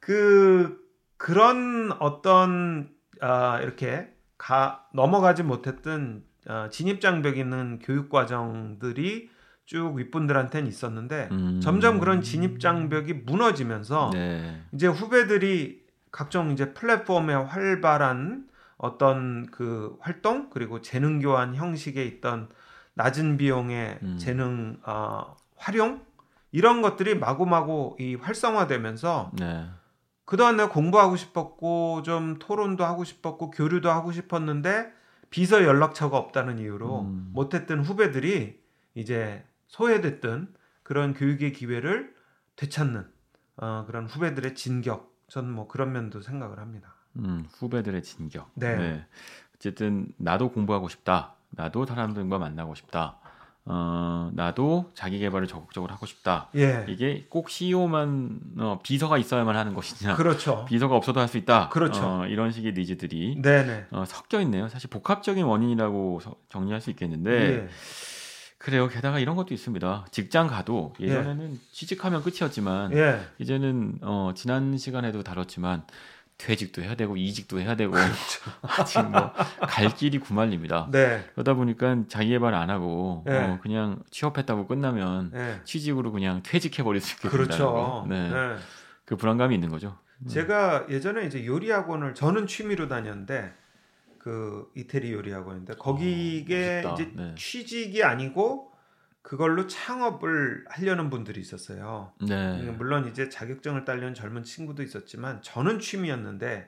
그 0.00 0.78
그런 1.18 1.92
어떤 1.98 2.88
아 3.20 3.60
이렇게 3.60 4.08
가 4.38 4.86
넘어가지 4.94 5.42
못했던 5.42 6.22
어, 6.48 6.68
진입 6.70 7.00
장벽 7.00 7.36
있는 7.36 7.80
교육 7.82 8.08
과정들이 8.08 9.28
쭉 9.66 9.94
윗분들한테는 9.96 10.66
있었는데 10.66 11.28
음. 11.32 11.60
점점 11.60 12.00
그런 12.00 12.22
진입 12.22 12.58
장벽이 12.58 13.12
무너지면서 13.12 14.10
네. 14.14 14.62
이제 14.72 14.86
후배들이 14.86 15.82
각종 16.10 16.52
이제 16.52 16.72
플랫폼에 16.72 17.34
활발한 17.34 18.48
어떤 18.78 19.46
그 19.50 19.96
활동 20.00 20.48
그리고 20.48 20.80
재능 20.80 21.18
교환 21.18 21.54
형식에 21.54 22.04
있던 22.04 22.48
낮은 22.94 23.36
비용의 23.36 23.98
음. 24.02 24.16
재능 24.18 24.78
어, 24.86 25.36
활용 25.56 26.00
이런 26.52 26.80
것들이 26.80 27.16
마구마구 27.16 27.96
이 28.00 28.14
활성화되면서 28.14 29.32
네. 29.34 29.68
그동안 30.28 30.58
내가 30.58 30.68
공부하고 30.68 31.16
싶었고 31.16 32.02
좀 32.02 32.38
토론도 32.38 32.84
하고 32.84 33.02
싶었고 33.02 33.50
교류도 33.50 33.90
하고 33.90 34.12
싶었는데 34.12 34.92
비서 35.30 35.64
연락처가 35.64 36.18
없다는 36.18 36.58
이유로 36.58 37.00
음. 37.00 37.30
못했던 37.32 37.82
후배들이 37.82 38.60
이제 38.94 39.42
소외됐던 39.68 40.54
그런 40.82 41.14
교육의 41.14 41.54
기회를 41.54 42.14
되찾는 42.56 43.06
어, 43.56 43.84
그런 43.86 44.04
후배들의 44.04 44.54
진격 44.54 45.16
저는 45.28 45.50
뭐 45.50 45.66
그런 45.66 45.92
면도 45.92 46.20
생각을 46.20 46.58
합니다. 46.58 46.94
음, 47.16 47.46
후배들의 47.54 48.02
진격. 48.02 48.50
네. 48.52 49.06
어쨌든 49.56 50.12
나도 50.18 50.52
공부하고 50.52 50.90
싶다. 50.90 51.36
나도 51.52 51.86
사람들과 51.86 52.36
만나고 52.38 52.74
싶다. 52.74 53.18
어, 53.70 54.30
나도 54.32 54.90
자기 54.94 55.18
개발을 55.18 55.46
적극적으로 55.46 55.92
하고 55.92 56.06
싶다. 56.06 56.48
예, 56.56 56.86
이게 56.88 57.26
꼭 57.28 57.50
CEO만 57.50 58.40
어, 58.58 58.78
비서가 58.82 59.18
있어야만 59.18 59.54
하는 59.56 59.74
것이냐? 59.74 60.16
그렇죠. 60.16 60.64
비서가 60.66 60.96
없어도 60.96 61.20
할 61.20 61.28
수 61.28 61.36
있다. 61.36 61.68
그렇죠. 61.68 62.02
어, 62.02 62.26
이런 62.26 62.50
식의 62.50 62.72
니즈들이 62.72 63.42
네네. 63.42 63.86
어, 63.90 64.04
섞여 64.06 64.40
있네요. 64.40 64.68
사실 64.68 64.88
복합적인 64.88 65.44
원인이라고 65.44 66.20
서- 66.20 66.36
정리할 66.48 66.80
수 66.80 66.88
있겠는데 66.90 67.30
예. 67.64 67.68
그래요. 68.56 68.88
게다가 68.88 69.18
이런 69.20 69.36
것도 69.36 69.52
있습니다. 69.54 70.06
직장 70.10 70.46
가도 70.48 70.94
예전에는 70.98 71.60
취직하면 71.70 72.22
끝이었지만 72.22 72.92
예. 72.92 73.20
이제는 73.38 73.98
어, 74.00 74.32
지난 74.34 74.76
시간에도 74.78 75.22
다뤘지만 75.22 75.84
퇴직도 76.38 76.82
해야 76.82 76.94
되고 76.94 77.16
이직도 77.16 77.60
해야 77.60 77.74
되고 77.74 77.92
그렇죠. 77.92 78.50
아직 78.62 79.00
뭐갈 79.02 79.94
길이 79.96 80.18
구말립니다. 80.18 80.88
네. 80.90 81.24
그러다 81.34 81.54
보니까 81.54 82.04
자기 82.08 82.30
개발 82.30 82.54
안 82.54 82.70
하고 82.70 83.24
네. 83.26 83.36
어, 83.36 83.58
그냥 83.60 84.02
취업했다고 84.10 84.68
끝나면 84.68 85.32
예. 85.34 85.60
취직으로 85.64 86.12
그냥 86.12 86.42
퇴직해 86.44 86.84
버릴 86.84 87.00
수 87.00 87.16
있게 87.16 87.28
된다는 87.28 87.46
그렇죠. 87.46 87.72
거. 87.72 88.06
네. 88.08 88.30
네. 88.30 88.56
그 89.04 89.16
불안감이 89.16 89.54
있는 89.54 89.68
거죠. 89.68 89.98
제가 90.28 90.86
예전에 90.88 91.26
이제 91.26 91.44
요리 91.44 91.70
학원을 91.70 92.14
저는 92.14 92.46
취미로 92.46 92.88
다녔는데 92.88 93.52
그 94.18 94.70
이태리 94.76 95.12
요리 95.12 95.32
학원인데 95.32 95.74
거기에 95.74 96.82
멋있다. 96.82 96.92
이제 96.94 97.12
네. 97.14 97.34
취직이 97.36 98.02
아니고 98.04 98.67
그걸로 99.28 99.66
창업을 99.66 100.64
하려는 100.70 101.10
분들이 101.10 101.38
있었어요. 101.42 102.14
네. 102.26 102.62
물론 102.78 103.06
이제 103.08 103.28
자격증을 103.28 103.84
따려는 103.84 104.14
젊은 104.14 104.42
친구도 104.42 104.82
있었지만 104.82 105.42
저는 105.42 105.80
취미였는데 105.80 106.66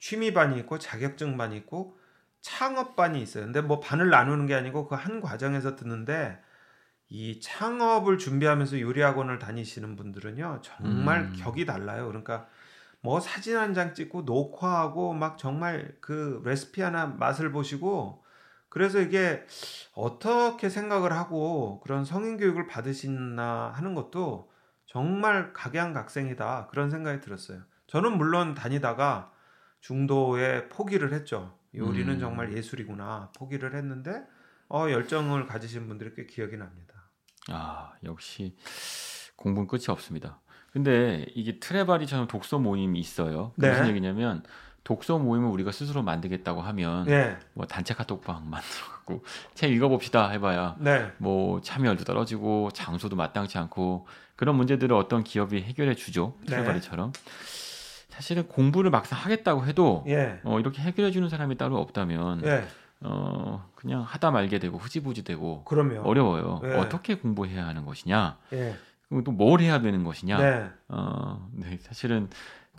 취미반이 0.00 0.58
있고 0.58 0.80
자격증반이 0.80 1.56
있고 1.58 1.96
창업반이 2.40 3.22
있어요. 3.22 3.44
근데 3.44 3.60
뭐 3.60 3.78
반을 3.78 4.10
나누는 4.10 4.46
게 4.46 4.54
아니고 4.56 4.88
그 4.88 4.96
한 4.96 5.20
과정에서 5.20 5.76
듣는데 5.76 6.40
이 7.08 7.38
창업을 7.38 8.18
준비하면서 8.18 8.80
요리 8.80 9.02
학원을 9.02 9.38
다니시는 9.38 9.94
분들은요 9.94 10.62
정말 10.62 11.20
음. 11.20 11.32
격이 11.36 11.64
달라요. 11.64 12.08
그러니까 12.08 12.48
뭐 13.02 13.20
사진 13.20 13.56
한 13.56 13.72
장 13.72 13.94
찍고 13.94 14.22
녹화하고 14.22 15.12
막 15.12 15.38
정말 15.38 15.94
그 16.00 16.42
레시피 16.44 16.82
하나 16.82 17.06
맛을 17.06 17.52
보시고 17.52 18.24
그래서 18.70 19.00
이게 19.00 19.44
어떻게 19.92 20.70
생각을 20.70 21.12
하고 21.12 21.80
그런 21.80 22.04
성인 22.04 22.38
교육을 22.38 22.66
받으시나 22.66 23.72
하는 23.74 23.94
것도 23.94 24.50
정말 24.86 25.52
각양각색이다 25.52 26.68
그런 26.68 26.90
생각이 26.90 27.20
들었어요. 27.20 27.62
저는 27.88 28.16
물론 28.16 28.54
다니다가 28.54 29.32
중도에 29.80 30.68
포기를 30.68 31.12
했죠. 31.12 31.58
요리는 31.74 32.14
음. 32.14 32.18
정말 32.20 32.52
예술이구나 32.56 33.32
포기를 33.36 33.74
했는데 33.74 34.24
어, 34.68 34.88
열정을 34.88 35.46
가지신 35.46 35.88
분들이 35.88 36.14
꽤 36.14 36.26
기억이 36.26 36.56
납니다. 36.56 37.10
아 37.48 37.92
역시 38.04 38.56
공부는 39.36 39.66
끝이 39.66 39.84
없습니다. 39.88 40.40
근데 40.72 41.26
이게 41.34 41.58
트레바리처럼 41.58 42.28
독서 42.28 42.58
모임이 42.60 43.00
있어요. 43.00 43.52
그 43.56 43.62
네. 43.62 43.70
무슨 43.70 43.88
얘기냐면 43.88 44.44
독서 44.84 45.18
모임을 45.18 45.48
우리가 45.50 45.72
스스로 45.72 46.02
만들겠다고 46.02 46.60
하면 46.62 47.04
네, 47.04 47.36
뭐 47.54 47.66
단체 47.66 47.94
카톡방 47.94 48.48
만들어 48.48 48.84
갖고 48.92 49.22
책 49.54 49.70
읽어봅시다 49.72 50.28
해봐야 50.30 50.76
네, 50.78 51.12
뭐 51.18 51.60
참여율도 51.60 52.04
떨어지고 52.04 52.70
장소도 52.72 53.16
마땅치 53.16 53.58
않고 53.58 54.06
그런 54.36 54.56
문제들을 54.56 54.94
어떤 54.96 55.22
기업이 55.22 55.62
해결해 55.62 55.94
주죠. 55.94 56.34
네. 56.40 56.56
트레바리처럼 56.56 57.12
사실은 58.08 58.48
공부를 58.48 58.90
막상 58.90 59.18
하겠다고 59.18 59.66
해도 59.66 60.04
예, 60.08 60.40
어, 60.44 60.58
이렇게 60.60 60.82
해결해 60.82 61.10
주는 61.10 61.28
사람이 61.28 61.56
따로 61.56 61.78
없다면 61.78 62.42
예, 62.44 62.64
어, 63.00 63.66
그냥 63.74 64.02
하다 64.02 64.30
말게 64.30 64.58
되고 64.58 64.76
흐지부지 64.78 65.24
되고 65.24 65.64
그럼요. 65.64 66.02
어려워요. 66.02 66.60
네. 66.62 66.74
어떻게 66.76 67.14
공부해야 67.16 67.66
하는 67.66 67.84
것이냐? 67.86 68.36
예, 68.52 68.74
그리고 69.08 69.24
또 69.24 69.32
뭘 69.32 69.60
해야 69.60 69.80
되는 69.80 70.04
것이냐? 70.04 70.38
네, 70.38 70.70
어, 70.88 71.48
네, 71.52 71.78
사실은 71.82 72.28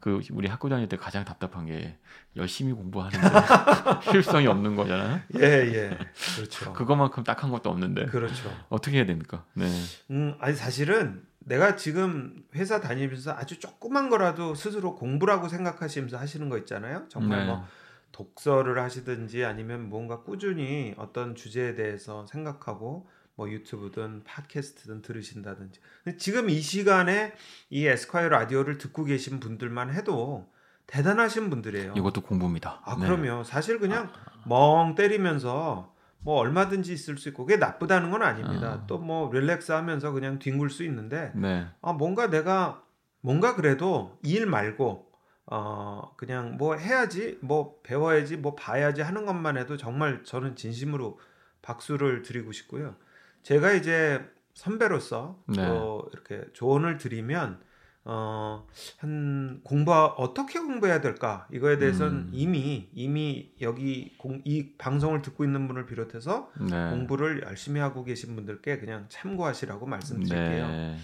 그 0.01 0.20
우리 0.31 0.48
학교 0.48 0.67
다닐 0.67 0.89
때 0.89 0.98
가장 0.98 1.24
답답한 1.24 1.67
게 1.67 1.98
열심히 2.36 2.74
공부하는데 2.74 3.20
효율성이 4.12 4.48
없는 4.48 4.75
거잖아요. 4.75 5.22
예, 5.38 5.41
예, 5.41 5.98
그렇죠. 6.36 6.74
그거만큼 6.74 7.24
딱한 7.24 7.51
것도 7.51 7.70
없는데 7.70 8.08
그렇죠. 8.08 8.51
어떻게 8.70 8.98
해야 8.98 9.05
됩니까? 9.05 9.46
네. 9.53 9.70
음, 10.10 10.36
아니 10.39 10.55
사실은 10.55 11.24
내가 11.39 11.75
지금 11.75 12.43
회사 12.55 12.81
다니면서 12.81 13.31
아주 13.31 13.60
조그만 13.60 14.10
거라도 14.10 14.55
스스로 14.55 14.96
공부라고 14.96 15.48
생각하시면서 15.48 16.17
하시는 16.17 16.50
거 16.50 16.58
있잖아요. 16.58 17.05
정말 17.08 17.41
네. 17.41 17.46
뭐 17.46 17.65
독서를 18.12 18.79
하시든지 18.79 19.46
아니면 19.46 19.88
뭔가 19.88 20.22
꾸준히 20.24 20.93
어떤 20.98 21.36
주제에 21.36 21.75
대해서 21.75 22.25
생각하고 22.25 23.08
뭐 23.41 23.50
유튜브든 23.50 24.24
팟캐스트든 24.24 25.01
들으신다든지. 25.01 25.79
지금 26.19 26.51
이 26.51 26.62
시간에 26.62 27.33
이 27.71 27.88
에스콰이어 27.88 28.29
라디오를 28.29 28.77
듣고 28.77 29.03
계신 29.03 29.39
분들만 29.39 29.91
해도 29.91 30.48
대단하신 30.86 31.50
분들이에요. 31.50 31.93
이것도 31.98 32.21
공부입니다. 32.21 32.81
아, 32.86 32.95
네. 32.98 33.07
그럼요. 33.07 33.43
사실 33.43 33.79
그냥 33.79 34.12
멍 34.45 34.93
때리면서 34.93 35.91
뭐 36.19 36.38
얼마든지 36.38 36.93
있을 36.93 37.17
수 37.17 37.29
있고 37.29 37.48
그게 37.48 37.57
나쁘다는 37.57 38.12
건 38.12 38.21
아닙니다. 38.21 38.81
아. 38.83 38.86
또뭐 38.86 39.33
릴렉스 39.33 39.71
하면서 39.71 40.12
그냥 40.12 40.38
뒹굴 40.38 40.69
수 40.69 40.83
있는데 40.83 41.31
네. 41.33 41.65
아, 41.81 41.93
뭔가 41.93 42.29
내가 42.29 42.83
뭔가 43.21 43.55
그래도 43.55 44.19
일 44.21 44.45
말고 44.45 45.12
어 45.48 46.13
그냥 46.15 46.57
뭐 46.57 46.75
해야지 46.75 47.39
뭐 47.41 47.79
배워야지 47.81 48.38
뭐 48.38 48.53
봐야지 48.53 49.01
하는 49.01 49.25
것만 49.25 49.57
해도 49.57 49.77
정말 49.77 50.24
저는 50.24 50.55
진심으로 50.55 51.19
박수를 51.63 52.21
드리고 52.21 52.51
싶고요. 52.51 52.95
제가 53.43 53.74
이제 53.74 54.24
선배로서 54.53 55.43
네. 55.48 55.65
또 55.65 56.10
이렇게 56.13 56.45
조언을 56.53 56.98
드리면 56.98 57.62
어 58.03 58.65
한 58.98 59.62
공부 59.63 59.93
어떻게 59.93 60.60
공부해야 60.60 61.01
될까 61.01 61.48
이거에 61.51 61.77
대해서는 61.77 62.13
음. 62.13 62.29
이미 62.31 62.89
이미 62.93 63.53
여기 63.62 64.15
공, 64.17 64.41
이 64.43 64.74
방송을 64.77 65.21
듣고 65.21 65.43
있는 65.43 65.67
분을 65.67 65.86
비롯해서 65.86 66.51
네. 66.60 66.89
공부를 66.89 67.43
열심히 67.43 67.79
하고 67.79 68.03
계신 68.03 68.36
분들께 68.36 68.79
그냥 68.79 69.05
참고하시라고 69.10 69.86
말씀드릴게요. 69.86 70.67
네. 70.67 70.98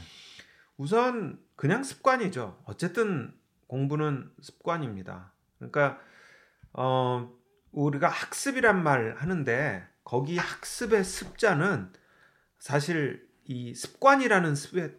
우선 0.77 1.39
그냥 1.55 1.83
습관이죠. 1.83 2.61
어쨌든 2.65 3.33
공부는 3.67 4.31
습관입니다. 4.41 5.33
그러니까 5.57 5.99
어 6.73 7.31
우리가 7.71 8.07
학습이란 8.07 8.81
말 8.83 9.15
하는데 9.17 9.83
거기 10.03 10.37
학습의 10.37 11.03
습자는 11.03 11.91
사실 12.59 13.27
이 13.45 13.73
습관이라는 13.73 14.55
습의 14.55 14.95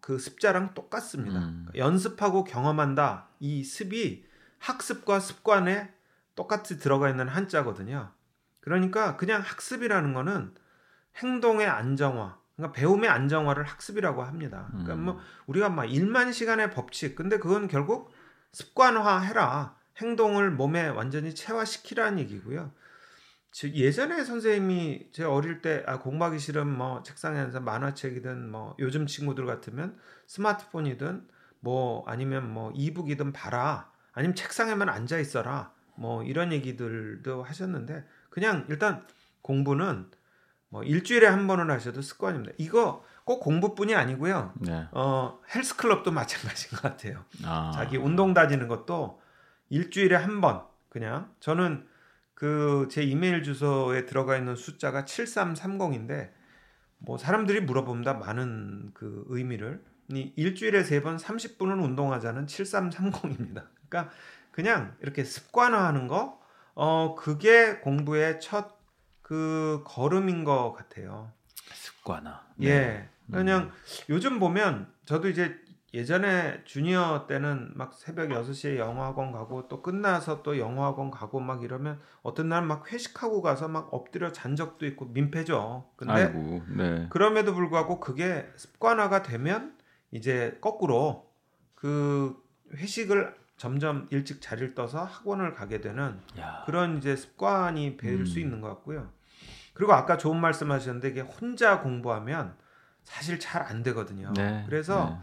그 0.00 0.18
습자랑 0.18 0.74
똑같습니다. 0.74 1.38
음. 1.40 1.66
연습하고 1.74 2.44
경험한다. 2.44 3.28
이 3.38 3.62
습이 3.62 4.24
학습과 4.58 5.20
습관에 5.20 5.92
똑같이 6.34 6.78
들어가 6.78 7.10
있는 7.10 7.28
한자거든요. 7.28 8.12
그러니까 8.60 9.16
그냥 9.16 9.42
학습이라는 9.42 10.12
거는 10.14 10.54
행동의 11.16 11.66
안정화, 11.66 12.38
그러니까 12.56 12.72
배움의 12.72 13.10
안정화를 13.10 13.64
학습이라고 13.64 14.22
합니다. 14.22 14.68
그러니까 14.70 14.94
음. 14.94 15.04
뭐 15.04 15.20
우리가 15.46 15.68
막 15.68 15.84
1만 15.84 16.32
시간의 16.32 16.70
법칙, 16.70 17.14
근데 17.16 17.38
그건 17.38 17.68
결국 17.68 18.12
습관화해라. 18.52 19.78
행동을 19.98 20.50
몸에 20.50 20.88
완전히 20.88 21.34
체화시키라는 21.34 22.18
얘기고요. 22.20 22.72
즉 23.52 23.74
예전에 23.74 24.22
선생님이 24.24 25.08
제 25.12 25.24
어릴 25.24 25.60
때 25.60 25.82
아, 25.86 25.98
공부하기 25.98 26.38
싫은 26.38 26.66
뭐 26.68 27.02
책상에서 27.02 27.60
만화책이든 27.60 28.50
뭐 28.50 28.76
요즘 28.78 29.06
친구들 29.06 29.44
같으면 29.46 29.96
스마트폰이든 30.28 31.26
뭐 31.60 32.04
아니면 32.06 32.48
뭐 32.52 32.72
이북이든 32.74 33.32
봐라 33.32 33.90
아니면 34.12 34.34
책상에만 34.34 34.88
앉아 34.88 35.18
있어라 35.18 35.72
뭐 35.96 36.22
이런 36.22 36.52
얘기들도 36.52 37.42
하셨는데 37.42 38.06
그냥 38.30 38.64
일단 38.68 39.04
공부는 39.42 40.10
뭐 40.68 40.84
일주일에 40.84 41.26
한 41.26 41.48
번은 41.48 41.68
하셔도 41.70 42.00
습관입니다. 42.00 42.54
이거 42.56 43.04
꼭 43.24 43.40
공부뿐이 43.40 43.94
아니고요. 43.96 44.54
네. 44.60 44.86
어 44.92 45.40
헬스클럽도 45.52 46.12
마찬가지인 46.12 46.70
것 46.70 46.82
같아요. 46.82 47.24
아. 47.44 47.72
자기 47.74 47.96
운동 47.96 48.32
다니는 48.34 48.68
것도 48.68 49.20
일주일에 49.68 50.14
한 50.14 50.40
번 50.40 50.62
그냥 50.88 51.32
저는 51.40 51.86
그 52.40 52.88
제 52.90 53.02
이메일 53.02 53.42
주소에 53.42 54.06
들어가 54.06 54.36
있는 54.38 54.56
숫자가 54.56 55.04
7330인데 55.04 56.30
뭐 56.98 57.18
사람들이 57.18 57.60
물어봅니다. 57.60 58.14
많은 58.14 58.92
그 58.94 59.24
의미를 59.28 59.84
이 60.08 60.32
일주일에 60.36 60.82
세 60.82 61.02
번 61.02 61.16
30분은 61.18 61.82
운동하자는 61.84 62.46
7330입니다. 62.46 63.66
그러니까 63.88 64.10
그냥 64.52 64.96
이렇게 65.02 65.22
습관화하는 65.24 66.08
거 66.08 66.40
어 66.74 67.14
그게 67.14 67.76
공부의 67.80 68.40
첫 68.40 68.80
그 69.22 69.82
걸음인 69.84 70.42
것 70.44 70.72
같아요. 70.72 71.30
습관화. 71.72 72.42
예. 72.62 73.08
음. 73.26 73.32
그냥 73.32 73.70
요즘 74.08 74.40
보면 74.40 74.92
저도 75.04 75.28
이제 75.28 75.56
예전에 75.92 76.62
주니어 76.64 77.26
때는 77.28 77.72
막 77.74 77.94
새벽 77.94 78.28
6시에 78.28 78.76
영어학원 78.78 79.32
가고 79.32 79.66
또 79.66 79.82
끝나서 79.82 80.42
또 80.42 80.56
영어학원 80.58 81.10
가고 81.10 81.40
막 81.40 81.64
이러면 81.64 81.98
어떤 82.22 82.48
날 82.48 82.62
막 82.62 82.92
회식하고 82.92 83.42
가서 83.42 83.66
막 83.68 83.92
엎드려 83.92 84.30
잔 84.30 84.54
적도 84.54 84.86
있고 84.86 85.06
민폐죠. 85.06 85.90
근데 85.96 86.12
아이고. 86.12 86.62
네. 86.68 87.06
그럼에도 87.10 87.54
불구하고 87.54 87.98
그게 87.98 88.48
습관화가 88.56 89.22
되면 89.22 89.76
이제 90.12 90.56
거꾸로 90.60 91.28
그 91.74 92.36
회식을 92.74 93.34
점점 93.56 94.06
일찍 94.10 94.40
자리를 94.40 94.74
떠서 94.74 95.02
학원을 95.04 95.54
가게 95.54 95.80
되는 95.80 96.20
야. 96.38 96.62
그런 96.66 96.98
이제 96.98 97.16
습관이 97.16 97.96
될수 97.96 98.38
음. 98.38 98.42
있는 98.42 98.60
것 98.60 98.68
같고요. 98.68 99.10
그리고 99.74 99.92
아까 99.94 100.16
좋은 100.16 100.40
말씀 100.40 100.70
하셨는데 100.70 101.08
이게 101.08 101.20
혼자 101.20 101.80
공부하면 101.80 102.54
사실 103.02 103.40
잘 103.40 103.62
안 103.62 103.82
되거든요. 103.82 104.32
네. 104.36 104.62
그래서 104.66 105.18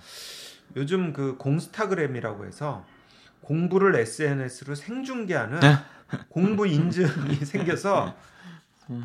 요즘 0.76 1.14
그 1.14 1.38
공스타그램이라고 1.38 2.46
해서 2.46 2.86
공부를 3.42 3.96
SNS로 3.96 4.76
생중계하는 4.76 5.60
네. 5.60 5.76
공부 6.30 6.68
인증이 6.68 7.36
생겨서 7.46 8.16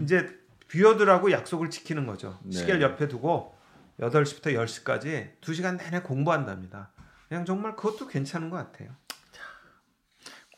이제 0.00 0.38
뷰어들하고 0.68 1.30
약속을 1.32 1.70
지키는 1.70 2.06
거죠. 2.06 2.38
네. 2.44 2.58
시계를 2.58 2.82
옆에 2.82 3.08
두고 3.08 3.54
8시부터 4.00 4.54
10시까지 4.54 5.40
2시간 5.40 5.78
내내 5.78 6.00
공부한답니다. 6.00 6.90
그냥 7.28 7.44
정말 7.44 7.76
그것도 7.76 8.08
괜찮은 8.08 8.50
것 8.50 8.56
같아요. 8.56 8.90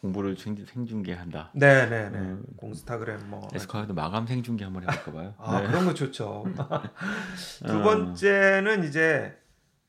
공부를 0.00 0.36
생, 0.36 0.54
생중계한다. 0.66 1.50
네, 1.54 1.88
네, 1.88 2.10
네. 2.10 2.18
음. 2.18 2.44
공스타그램 2.56 3.30
뭐 3.30 3.48
에스카도 3.54 3.94
마감 3.94 4.26
생중계 4.26 4.64
한번 4.64 4.82
해볼까 4.82 5.12
봐요. 5.12 5.34
아 5.38 5.60
네. 5.60 5.66
그런 5.66 5.86
거 5.86 5.94
좋죠. 5.94 6.44
두 7.66 7.78
어. 7.78 7.82
번째는 7.82 8.84
이제 8.84 9.34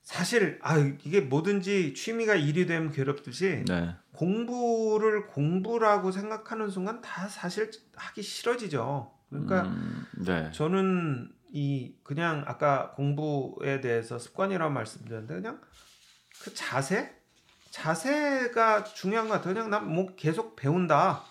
사실 0.06 0.60
아 0.62 0.78
이게 0.78 1.20
뭐든지 1.20 1.96
취미가 1.96 2.36
일이 2.36 2.68
되면 2.68 2.92
괴롭듯이 2.92 3.66
네. 3.68 3.96
공부를 4.14 5.26
공부라고 5.26 6.12
생각하는 6.12 6.70
순간 6.70 7.02
다 7.02 7.28
사실 7.28 7.72
하기 7.96 8.22
싫어지죠. 8.22 9.12
그러니까 9.30 9.64
음, 9.64 10.06
네. 10.24 10.52
저는 10.54 11.32
이 11.52 11.96
그냥 12.04 12.44
아까 12.48 12.92
공부에 12.92 13.82
대해서 13.82 14.20
습관이라고 14.20 14.72
말씀드렸는데 14.72 15.34
그냥 15.34 15.60
그 16.44 16.54
자세 16.54 17.12
자세가 17.72 18.84
중요한 18.84 19.28
것 19.28 19.34
같아요. 19.36 19.56
그냥 19.56 19.70
난 19.72 19.86
뭐 19.88 20.16
계속 20.16 20.56
배운다. 20.56 21.24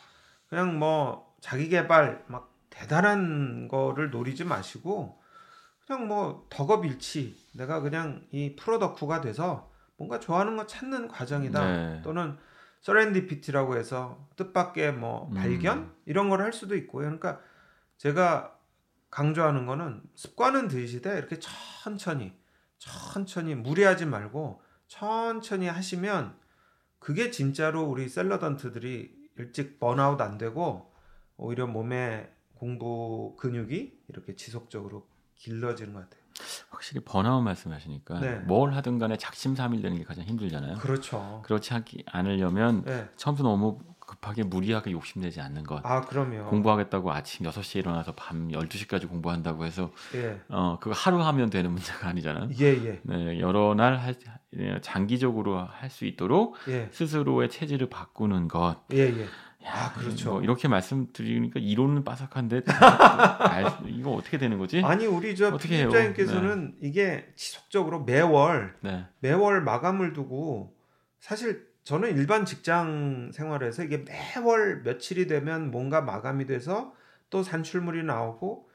그냥 0.48 0.78
뭐 0.80 1.32
자기 1.40 1.68
개발 1.68 2.24
막 2.26 2.52
대단한 2.70 3.68
거를 3.68 4.10
노리지 4.10 4.44
마시고 4.44 5.22
그냥 5.86 6.08
뭐 6.08 6.46
덕업일치 6.50 7.36
내가 7.52 7.80
그냥 7.80 8.26
이 8.30 8.56
프로덕후가 8.56 9.20
돼서 9.20 9.70
뭔가 9.96 10.18
좋아하는 10.18 10.56
거 10.56 10.66
찾는 10.66 11.08
과정이다. 11.08 11.64
네. 11.64 12.02
또는 12.02 12.36
서렌디피티라고 12.80 13.76
해서 13.76 14.28
뜻밖의 14.36 14.92
뭐 14.94 15.28
음. 15.28 15.34
발견 15.34 15.94
이런 16.06 16.28
걸 16.28 16.40
할 16.40 16.52
수도 16.52 16.76
있고요. 16.76 17.04
그러니까 17.06 17.40
제가 17.96 18.58
강조하는 19.10 19.64
거는 19.66 20.02
습관은 20.14 20.68
드시되 20.68 21.16
이렇게 21.16 21.38
천천히 21.38 22.34
천천히 22.78 23.54
무리하지 23.54 24.06
말고 24.06 24.60
천천히 24.88 25.68
하시면 25.68 26.36
그게 26.98 27.30
진짜로 27.30 27.84
우리 27.84 28.08
샐러던트들이 28.08 29.30
일찍 29.36 29.78
번아웃 29.78 30.20
안 30.20 30.36
되고 30.36 30.92
오히려 31.36 31.66
몸에 31.66 32.30
공부 32.54 33.36
근육이 33.38 34.04
이렇게 34.08 34.36
지속적으로 34.36 35.06
길러지는 35.36 35.92
것 35.92 36.00
같아요. 36.00 36.24
확실히 36.70 37.00
번아웃 37.04 37.42
말씀하시니까 37.44 38.18
네. 38.20 38.38
뭘 38.40 38.74
하든 38.74 38.98
간에 38.98 39.16
작심삼일 39.16 39.82
되는 39.82 39.96
게 39.96 40.04
가장 40.04 40.24
힘들잖아요. 40.24 40.78
그렇죠. 40.78 41.42
그렇지 41.44 41.72
않으려면 42.06 42.82
네. 42.84 43.08
처음부터 43.16 43.48
너무 43.48 43.78
급하게 44.00 44.42
무리하게 44.42 44.90
욕심내지 44.90 45.40
않는 45.40 45.62
것. 45.64 45.80
아 45.86 46.02
그럼요. 46.02 46.50
공부하겠다고 46.50 47.12
아침 47.12 47.46
6시에 47.46 47.76
일어나서 47.76 48.12
밤 48.16 48.48
12시까지 48.48 49.08
공부한다고 49.08 49.64
해서 49.64 49.92
예. 50.14 50.40
어 50.48 50.78
그거 50.80 50.94
하루 50.94 51.22
하면 51.22 51.48
되는 51.50 51.70
문제가 51.70 52.08
아니잖아요. 52.08 52.50
예, 52.60 52.66
예. 52.84 53.00
네, 53.02 53.40
여러 53.40 53.74
날 53.74 53.96
할, 53.96 54.14
예, 54.58 54.78
장기적으로 54.82 55.58
할 55.58 55.88
수 55.90 56.04
있도록 56.04 56.56
예. 56.68 56.88
스스로의 56.92 57.48
체질을 57.48 57.88
바꾸는 57.88 58.48
것. 58.48 58.76
예, 58.92 58.98
예. 59.06 59.26
야, 59.66 59.72
아, 59.72 59.92
그렇죠. 59.92 60.32
뭐 60.32 60.42
이렇게 60.42 60.68
말씀드리니까 60.68 61.58
이론은 61.60 62.04
빠삭한데 62.04 62.62
알, 62.68 63.64
이거 63.88 64.12
어떻게 64.12 64.36
되는 64.38 64.58
거지? 64.58 64.82
아니 64.84 65.06
우리 65.06 65.34
저 65.34 65.46
해요? 65.46 65.58
편집자님께서는 65.58 66.76
이게 66.80 67.32
지속적으로 67.34 68.04
매월 68.04 68.74
네. 68.80 69.06
매월 69.20 69.62
마감을 69.62 70.12
두고 70.12 70.76
사실 71.18 71.66
저는 71.84 72.16
일반 72.16 72.44
직장 72.44 73.30
생활에서 73.32 73.84
이게 73.84 74.04
매월 74.06 74.82
며칠이 74.82 75.26
되면 75.26 75.70
뭔가 75.70 76.00
마감이 76.02 76.46
돼서 76.46 76.94
또 77.30 77.42
산출물이 77.42 78.04
나오고 78.04 78.68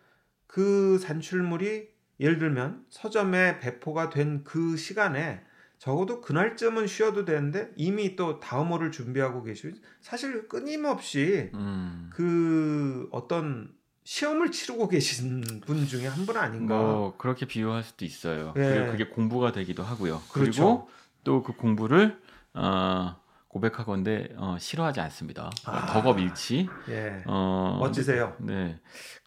그 0.47 0.97
산출물이 0.99 1.87
예를 2.19 2.39
들면 2.39 2.85
서점에 2.89 3.59
배포가 3.59 4.09
된 4.09 4.43
그 4.43 4.75
시간에 4.75 5.41
적어도 5.79 6.19
그날쯤은 6.21 6.87
쉬어도 6.87 7.23
되는데 7.25 7.71
이미 7.77 8.15
또 8.17 8.39
다음 8.39 8.67
호를 8.67 8.91
준비하고 8.91 9.43
계시고 9.43 9.77
사실 10.01 10.47
끊임없이 10.49 11.49
음. 11.55 12.09
그 12.13 13.07
어떤 13.11 13.71
시험을 14.03 14.51
치르고 14.51 14.87
계신 14.89 15.41
분 15.65 15.85
중에 15.87 16.07
한 16.07 16.25
분 16.25 16.35
아닌가. 16.37 16.75
뭐 16.77 17.15
그렇게 17.17 17.45
비유할 17.45 17.83
수도 17.83 18.03
있어요. 18.05 18.53
예. 18.57 18.61
그리고 18.61 18.91
그게 18.91 19.07
공부가 19.07 19.51
되기도 19.53 19.83
하고요. 19.83 20.21
그렇죠. 20.31 20.51
그리고 20.51 20.89
또 21.23 21.43
그 21.43 21.53
공부를 21.53 22.19
어, 22.53 23.15
고백하건대 23.49 24.29
어, 24.37 24.57
싫어하지 24.59 25.01
않습니다. 25.01 25.49
아. 25.65 25.87
덕업일치. 25.87 26.69
예. 26.89 27.23
어, 27.25 27.77
멋지세요. 27.79 28.35
네. 28.37 28.79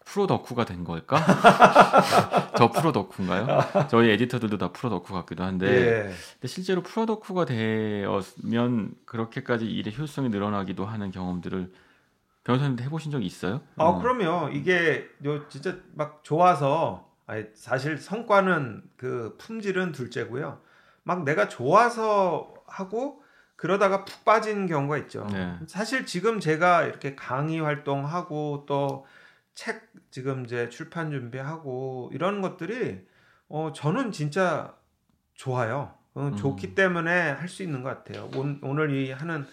프로 0.05 0.27
덕후가 0.27 0.63
된 0.63 0.85
걸까? 0.85 1.17
저 2.57 2.71
프로 2.71 2.93
덕후인가요? 2.93 3.47
저희 3.91 4.09
에디터들도 4.11 4.57
다 4.57 4.71
프로 4.71 4.89
덕후 4.89 5.13
같기도 5.13 5.43
한데, 5.43 5.67
예. 5.67 6.03
근데 6.33 6.47
실제로 6.47 6.81
프로 6.81 7.05
덕후가 7.05 7.45
되었으면 7.45 8.95
그렇게까지 9.05 9.65
일의 9.65 9.95
효율성이 9.95 10.29
늘어나기도 10.29 10.85
하는 10.85 11.11
경험들을 11.11 11.73
변호사님도 12.45 12.83
해보신 12.83 13.11
적이 13.11 13.25
있어요? 13.25 13.61
아, 13.75 13.85
어. 13.85 14.01
그럼요. 14.01 14.49
이게 14.51 15.05
요 15.25 15.47
진짜 15.49 15.77
막 15.95 16.23
좋아서 16.23 17.09
아니, 17.25 17.45
사실 17.55 17.97
성과는 17.97 18.83
그 18.95 19.35
품질은 19.37 19.91
둘째고요. 19.91 20.59
막 21.03 21.23
내가 21.23 21.49
좋아서 21.49 22.53
하고 22.67 23.22
그러다가 23.63 24.03
푹 24.03 24.25
빠진 24.25 24.67
경우가 24.67 24.97
있죠. 24.99 25.25
네. 25.31 25.57
사실 25.67 26.05
지금 26.05 26.41
제가 26.41 26.83
이렇게 26.83 27.15
강의 27.15 27.59
활동하고 27.61 28.65
또 28.67 29.05
책 29.55 29.91
지금 30.09 30.45
이제 30.45 30.69
출판 30.69 31.11
준비하고 31.11 32.09
이런 32.13 32.41
것들이 32.41 33.05
어 33.49 33.71
저는 33.73 34.11
진짜 34.11 34.75
좋아요. 35.35 35.93
어, 36.15 36.27
음. 36.27 36.35
좋기 36.35 36.75
때문에 36.75 37.31
할 37.31 37.47
수 37.47 37.63
있는 37.63 37.83
것 37.83 37.89
같아요. 37.89 38.29
온, 38.35 38.59
오늘 38.63 38.91
이 38.91 39.11
하는 39.11 39.45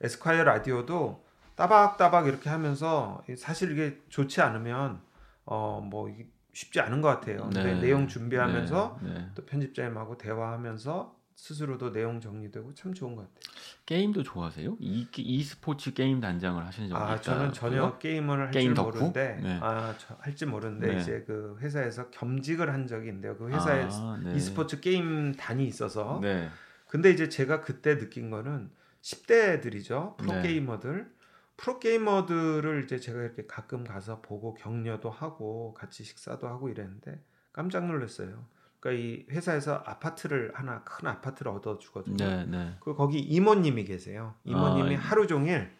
에스콰이어 0.00 0.44
라디오도 0.44 1.24
따박따박 1.54 2.26
이렇게 2.26 2.50
하면서 2.50 3.22
사실 3.38 3.72
이게 3.72 3.98
좋지 4.10 4.42
않으면 4.42 5.00
어뭐 5.44 6.14
쉽지 6.52 6.80
않은 6.80 7.00
것 7.00 7.08
같아요. 7.08 7.42
근데 7.44 7.64
네. 7.64 7.80
내용 7.80 8.08
준비하면서 8.08 8.98
네, 9.02 9.14
네. 9.14 9.30
또 9.34 9.44
편집자님하고 9.46 10.18
대화하면서 10.18 11.16
스스로도 11.36 11.92
내용 11.92 12.18
정리되고 12.18 12.72
참 12.74 12.94
좋은 12.94 13.14
것 13.14 13.22
같아요. 13.22 13.54
게임도 13.84 14.22
좋아하세요? 14.22 14.78
이, 14.80 15.06
이 15.16 15.44
스포츠 15.44 15.92
게임 15.92 16.18
단장을 16.18 16.64
하시는 16.64 16.88
적이 16.88 17.00
아 17.00 17.12
있다. 17.12 17.22
저는 17.22 17.52
전혀 17.52 17.98
게임을 17.98 18.38
할줄 18.46 18.52
게임 18.52 18.74
덕후? 18.74 18.86
모르는데 18.90 19.40
네. 19.42 19.58
아 19.62 19.94
할지 20.18 20.46
모르는데 20.46 20.94
네. 20.94 21.00
이제 21.00 21.24
그 21.26 21.56
회사에서 21.60 22.08
겸직을 22.10 22.72
한 22.72 22.86
적이 22.86 23.08
있는데요. 23.08 23.36
그 23.36 23.50
회사에 23.50 23.86
아, 23.88 24.18
네. 24.24 24.34
e스포츠 24.34 24.80
게임 24.80 25.34
단이 25.34 25.66
있어서 25.66 26.20
네. 26.22 26.48
근데 26.88 27.10
이제 27.10 27.28
제가 27.28 27.60
그때 27.60 27.98
느낀 27.98 28.30
거는 28.30 28.70
10대들이죠 29.02 30.16
프로 30.16 30.32
네. 30.32 30.42
게이머들 30.42 31.14
프로 31.58 31.78
게이머들을 31.78 32.84
이제 32.84 32.98
제가 32.98 33.20
이렇게 33.22 33.46
가끔 33.46 33.84
가서 33.84 34.22
보고 34.22 34.54
격려도 34.54 35.10
하고 35.10 35.74
같이 35.74 36.02
식사도 36.02 36.48
하고 36.48 36.70
이랬는데 36.70 37.20
깜짝 37.52 37.86
놀랐어요. 37.86 38.46
그러니까 38.86 38.92
이 38.92 39.26
회사에서 39.30 39.82
아파트를 39.84 40.52
하나 40.54 40.82
큰 40.84 41.08
아파트를 41.08 41.50
얻어 41.50 41.78
주거든요. 41.78 42.16
네, 42.16 42.46
네. 42.46 42.76
그 42.80 42.94
거기 42.94 43.18
이모님이 43.18 43.84
계세요. 43.84 44.34
이모님이 44.44 44.96
아, 44.96 45.00
하루 45.00 45.26
종일 45.26 45.72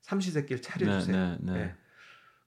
삼시세끼를 0.00 0.60
차려주세요. 0.60 1.16
네, 1.16 1.38
네, 1.40 1.52
네. 1.52 1.58
네. 1.58 1.74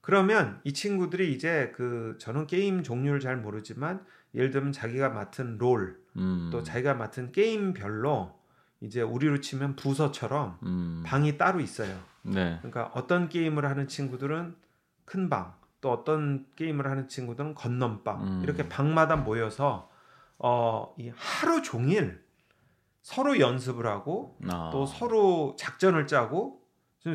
그러면 0.02 0.60
이 0.64 0.74
친구들이 0.74 1.32
이제 1.32 1.72
그 1.74 2.16
저는 2.18 2.46
게임 2.46 2.82
종류를 2.82 3.20
잘 3.20 3.38
모르지만 3.38 4.04
예를 4.34 4.50
들면 4.50 4.72
자기가 4.72 5.10
맡은 5.10 5.56
롤, 5.58 5.98
음. 6.16 6.50
또 6.52 6.62
자기가 6.62 6.94
맡은 6.94 7.32
게임별로 7.32 8.38
이제 8.80 9.00
우리로 9.00 9.40
치면 9.40 9.76
부서처럼 9.76 10.58
음. 10.64 11.02
방이 11.06 11.38
따로 11.38 11.60
있어요. 11.60 11.96
네. 12.22 12.58
그러니까 12.58 12.90
어떤 12.94 13.28
게임을 13.28 13.64
하는 13.64 13.88
친구들은 13.88 14.56
큰 15.04 15.30
방, 15.30 15.54
또 15.80 15.92
어떤 15.92 16.46
게임을 16.56 16.86
하는 16.90 17.08
친구들은 17.08 17.54
건넌방 17.54 18.22
음. 18.22 18.40
이렇게 18.42 18.68
방마다 18.68 19.16
모여서 19.16 19.91
어, 20.42 20.94
이 20.98 21.10
하루 21.14 21.62
종일 21.62 22.22
서로 23.00 23.38
연습을 23.38 23.86
하고 23.86 24.38
아. 24.48 24.70
또 24.72 24.86
서로 24.86 25.56
작전을 25.58 26.06
짜고 26.06 26.62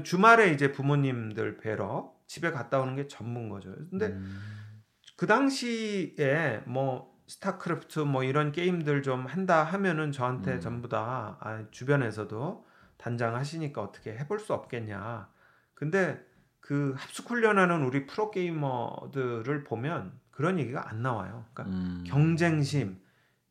주말에 0.03 0.51
이제 0.51 0.71
부모님들 0.71 1.57
뵈러 1.57 2.13
집에 2.25 2.51
갔다 2.51 2.79
오는 2.79 2.95
게 2.95 3.07
전문 3.07 3.49
거죠. 3.49 3.73
근데 3.89 4.07
음. 4.07 4.83
그 5.15 5.27
당시에 5.27 6.61
뭐 6.65 7.15
스타크래프트 7.27 7.99
뭐 7.99 8.23
이런 8.23 8.51
게임들 8.51 9.01
좀 9.03 9.25
한다 9.25 9.63
하면은 9.63 10.11
저한테 10.11 10.55
음. 10.55 10.59
전부 10.59 10.89
다 10.89 11.37
아, 11.39 11.63
주변에서도 11.71 12.65
단장 12.97 13.35
하시니까 13.35 13.81
어떻게 13.81 14.11
해볼 14.17 14.39
수 14.39 14.53
없겠냐. 14.53 15.29
근데 15.73 16.25
그 16.59 16.93
합숙 16.97 17.29
훈련하는 17.29 17.83
우리 17.83 18.05
프로 18.05 18.31
게이머들을 18.31 19.63
보면 19.63 20.19
그런 20.31 20.59
얘기가 20.59 20.89
안 20.89 21.01
나와요. 21.01 21.45
그러니까 21.53 21.75
음. 21.75 22.03
경쟁심, 22.05 22.99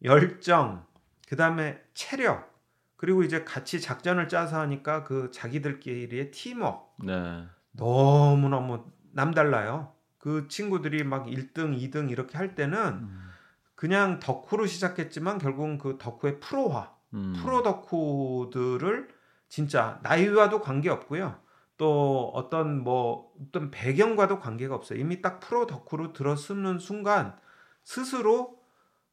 열정, 0.02 0.84
그 1.28 1.36
다음에 1.36 1.82
체력, 1.94 2.54
그리고 2.96 3.22
이제 3.22 3.44
같이 3.44 3.80
작전을 3.80 4.28
짜서 4.28 4.58
하니까 4.60 5.04
그 5.04 5.30
자기들끼리의 5.30 6.30
팀워크 6.30 7.04
네. 7.04 7.44
너무너무 7.72 8.84
남달라요. 9.12 9.92
그 10.18 10.48
친구들이 10.48 11.04
막 11.04 11.26
1등, 11.26 11.78
2등 11.78 12.10
이렇게 12.10 12.36
할 12.38 12.54
때는 12.54 12.78
음. 12.78 13.30
그냥 13.74 14.18
덕후로 14.18 14.66
시작했지만 14.66 15.38
결국은 15.38 15.78
그 15.78 15.98
덕후의 15.98 16.40
프로화, 16.40 16.94
음. 17.14 17.34
프로 17.36 17.62
덕후들을 17.62 19.08
진짜 19.48 20.00
나이와도 20.02 20.60
관계 20.62 20.88
없고요. 20.88 21.38
또 21.76 22.30
어떤 22.34 22.82
뭐 22.82 23.32
어떤 23.40 23.70
배경과도 23.70 24.40
관계가 24.40 24.74
없어요. 24.74 24.98
이미 24.98 25.20
딱 25.20 25.40
프로 25.40 25.66
덕후로 25.66 26.14
들어서는 26.14 26.78
순간 26.78 27.36
스스로 27.84 28.58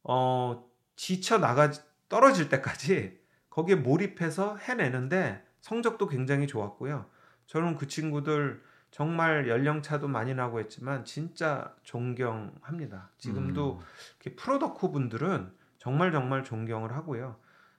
어 0.04 0.66
지쳐 0.96 1.38
나가 1.40 1.72
떨어질 2.10 2.50
때까지 2.50 3.20
거기에 3.50 3.76
몰입해서 3.76 4.58
해내는데 4.58 5.44
성적도 5.62 6.08
굉장히 6.08 6.48
좋았고요. 6.48 7.06
저는 7.48 7.76
그 7.78 7.88
친구들 7.88 8.62
정말 8.92 9.48
연령차도 9.48 10.08
많이 10.08 10.34
나고 10.34 10.60
했지만 10.60 11.04
진짜 11.06 11.74
존경합니다. 11.84 13.10
지금도 13.18 13.80
음. 13.80 13.86
이렇게 14.22 14.36
프로 14.36 14.60
덕후 14.60 14.92
분들은 14.92 15.52
정말 15.78 16.12
정말 16.12 16.44
존경을 16.44 16.94
하고요. 16.94 17.36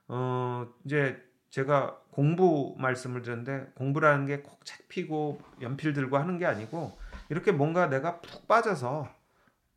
어 0.08 0.66
이제 0.84 1.22
제가 1.50 1.98
공부 2.10 2.74
말씀을 2.78 3.22
드렸는데 3.22 3.70
공부라는 3.74 4.26
게 4.26 4.42
꼭 4.42 4.64
책 4.64 4.88
피고 4.88 5.40
연필 5.60 5.92
들고 5.92 6.16
하는 6.18 6.38
게 6.38 6.46
아니고 6.46 6.98
이렇게 7.28 7.52
뭔가 7.52 7.88
내가 7.88 8.20
푹 8.20 8.48
빠져서 8.48 9.08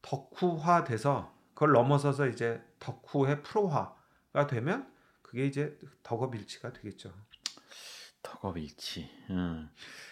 덕후화 0.01 0.83
돼서 0.85 1.33
그걸 1.57 1.71
넘어서서 1.71 2.27
이제 2.27 2.61
덕후의 2.77 3.41
프로화가 3.41 4.45
되면 4.47 4.87
그게 5.23 5.47
이제 5.47 5.75
덕업일치가 6.03 6.71
되겠죠. 6.71 7.11
덕업일치. 8.21 9.09
음. 9.31 9.67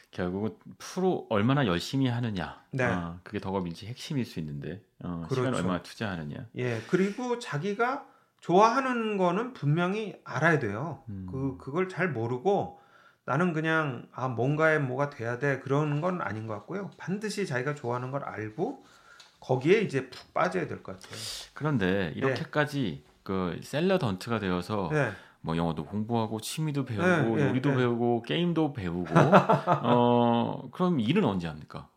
결국은 0.09 0.57
프로 0.79 1.27
얼마나 1.29 1.67
열심히 1.67 2.07
하느냐. 2.07 2.65
네. 2.71 2.85
어, 2.85 3.19
그게 3.23 3.37
덕업일치 3.37 3.85
핵심일 3.85 4.25
수 4.25 4.39
있는데 4.39 4.83
어, 5.03 5.27
시간 5.29 5.43
그렇죠. 5.43 5.57
얼마나 5.57 5.83
투자하느냐. 5.83 6.47
예, 6.55 6.81
그리고 6.89 7.37
자기가 7.37 8.07
좋아하는 8.39 9.17
거는 9.17 9.53
분명히 9.53 10.19
알아야 10.23 10.57
돼요. 10.57 11.03
음. 11.09 11.27
그 11.31 11.57
그걸 11.59 11.89
잘 11.89 12.09
모르고 12.09 12.79
나는 13.25 13.53
그냥 13.53 14.07
아 14.11 14.27
뭔가에 14.29 14.79
뭐가 14.79 15.11
돼야 15.11 15.37
돼 15.37 15.59
그러는 15.59 16.01
건 16.01 16.23
아닌 16.23 16.47
것 16.47 16.55
같고요. 16.55 16.89
반드시 16.97 17.45
자기가 17.45 17.75
좋아하는 17.75 18.09
걸 18.09 18.23
알고 18.23 18.83
거기에 19.45 19.81
이제 19.81 20.09
푹 20.09 20.33
빠져야 20.33 20.67
될 20.67 20.81
것 20.83 20.99
같아요. 20.99 21.19
그런데 21.53 22.11
이렇게까지 22.15 23.03
그 23.23 23.59
셀러 23.63 23.97
던트가 23.97 24.39
되어서 24.39 24.89
네, 24.91 25.11
뭐 25.41 25.55
영어도 25.57 25.85
공부하고 25.85 26.39
취미도 26.41 26.85
배우고 26.85 27.05
네, 27.05 27.21
네, 27.43 27.49
요리도 27.49 27.69
네. 27.71 27.75
배우고 27.77 28.23
게임도 28.23 28.73
배우고 28.73 29.05
어 29.83 30.69
그럼 30.71 30.99
일은 30.99 31.23
언제 31.25 31.47
합니까? 31.47 31.89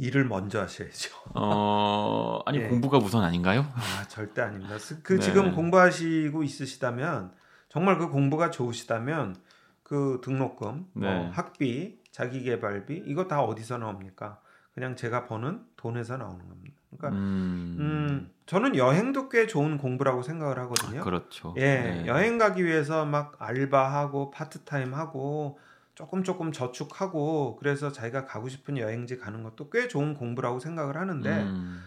일을 0.00 0.26
먼저 0.26 0.60
하셔야죠. 0.60 1.10
어 1.34 2.40
아니 2.46 2.58
예. 2.58 2.68
공부가 2.68 2.98
우선 2.98 3.24
아닌가요? 3.24 3.66
아 3.74 4.04
절대 4.08 4.42
아닙니다. 4.42 4.78
스- 4.78 5.02
그 5.02 5.14
네. 5.14 5.20
지금 5.20 5.52
공부하시고 5.52 6.42
있으시다면 6.44 7.32
정말 7.68 7.98
그 7.98 8.08
공부가 8.08 8.50
좋으시다면 8.50 9.36
그 9.82 10.20
등록금, 10.22 10.86
뭐 10.92 11.10
네. 11.10 11.30
학비, 11.32 11.98
자기개발비 12.12 13.04
이거 13.06 13.26
다 13.26 13.42
어디서 13.42 13.78
나옵니까? 13.78 14.40
그냥 14.78 14.94
제가 14.94 15.26
버는 15.26 15.60
돈에서 15.76 16.16
나오는 16.16 16.48
겁니다. 16.48 16.76
그러니까 16.96 17.18
음, 17.20 17.76
음, 17.80 18.30
저는 18.46 18.76
여행도 18.76 19.28
꽤 19.28 19.48
좋은 19.48 19.76
공부라고 19.76 20.22
생각을 20.22 20.56
하거든요. 20.60 21.02
그렇죠. 21.02 21.52
예, 21.56 21.62
네. 21.62 22.06
여행 22.06 22.38
가기 22.38 22.64
위해서 22.64 23.04
막 23.04 23.34
알바하고 23.40 24.30
파트타임 24.30 24.94
하고 24.94 25.58
조금 25.96 26.22
조금 26.22 26.52
저축하고 26.52 27.56
그래서 27.56 27.90
자기가 27.90 28.24
가고 28.24 28.48
싶은 28.48 28.78
여행지 28.78 29.18
가는 29.18 29.42
것도 29.42 29.68
꽤 29.70 29.88
좋은 29.88 30.14
공부라고 30.14 30.60
생각을 30.60 30.96
하는데 30.96 31.42
음, 31.42 31.82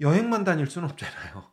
여행만 0.00 0.42
다닐 0.42 0.66
수는 0.66 0.88
없잖아요. 0.90 1.44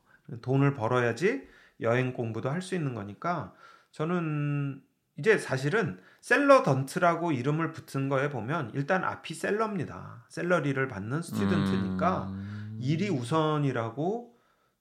돈을 0.42 0.74
벌어야지 0.74 1.48
여행 1.82 2.12
공부도 2.14 2.50
할 2.50 2.64
수 2.64 2.74
있는 2.74 2.96
거니까 2.96 3.54
저는 3.92 4.82
이제 5.18 5.38
사실은 5.38 6.00
셀러 6.22 6.64
던트라고 6.64 7.32
이름을 7.32 7.72
붙은 7.72 8.10
거에 8.10 8.30
보면 8.30 8.72
일단 8.74 9.04
앞이 9.04 9.34
셀러입니다. 9.34 10.26
셀러리를 10.30 10.88
받는 10.88 11.22
스튜던트니까 11.22 12.28
음, 12.30 12.78
일이 12.82 13.10
우선이라고 13.10 14.36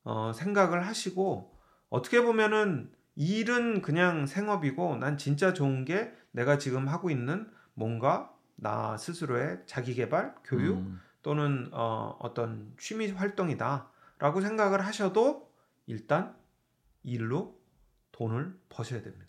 어, 0.04 0.32
생각을 0.34 0.86
하시고 0.86 1.54
어떻게 1.88 2.20
보면은 2.22 2.90
일은 3.16 3.80
그냥 3.82 4.26
생업이고 4.26 4.96
난 4.96 5.16
진짜 5.16 5.52
좋은 5.52 5.84
게 5.84 6.12
내가 6.32 6.58
지금 6.58 6.88
하고 6.88 7.10
있는 7.10 7.48
뭔가 7.74 8.32
나 8.56 8.96
스스로의 8.96 9.62
자기 9.66 9.94
개발, 9.94 10.34
교육 10.44 10.78
음, 10.78 11.00
또는 11.22 11.68
어, 11.72 12.16
어떤 12.20 12.72
취미 12.78 13.10
활동이다라고 13.10 14.40
생각을 14.40 14.84
하셔도 14.84 15.52
일단 15.86 16.34
일로 17.02 17.58
돈을 18.12 18.58
버셔야 18.68 19.02
됩니다. 19.02 19.23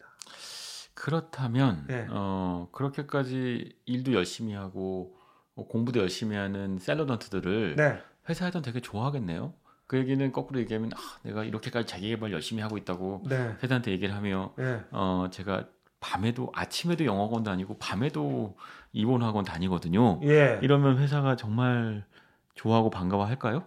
그렇다면 0.95 1.85
네. 1.87 2.07
어 2.09 2.69
그렇게까지 2.71 3.77
일도 3.85 4.13
열심히 4.13 4.53
하고 4.53 5.15
어, 5.55 5.67
공부도 5.67 5.99
열심히 5.99 6.35
하는 6.35 6.79
셀러던트들을 6.79 7.75
네, 7.75 8.01
회사에선 8.27 8.61
되게 8.61 8.79
좋아하겠네요. 8.79 9.53
그 9.87 9.97
얘기는 9.97 10.31
거꾸로 10.31 10.59
얘기하면 10.61 10.91
아, 10.95 10.97
내가 11.21 11.43
이렇게까지 11.43 11.85
자기 11.87 12.09
개발 12.09 12.31
열심히 12.31 12.61
하고 12.61 12.77
있다고 12.77 13.23
네, 13.29 13.55
회사한테 13.61 13.91
얘기를 13.91 14.15
하며 14.15 14.53
네. 14.57 14.81
어 14.91 15.27
제가 15.31 15.67
밤에도 15.99 16.51
아침에도 16.53 17.05
영어학원 17.05 17.43
다니고 17.43 17.77
밤에도 17.77 18.57
이번 18.93 19.21
학원 19.21 19.43
다니거든요. 19.43 20.21
예, 20.23 20.59
이러면 20.61 20.97
회사가 20.97 21.35
정말 21.35 22.05
좋아하고 22.55 22.89
반가워할까요? 22.89 23.65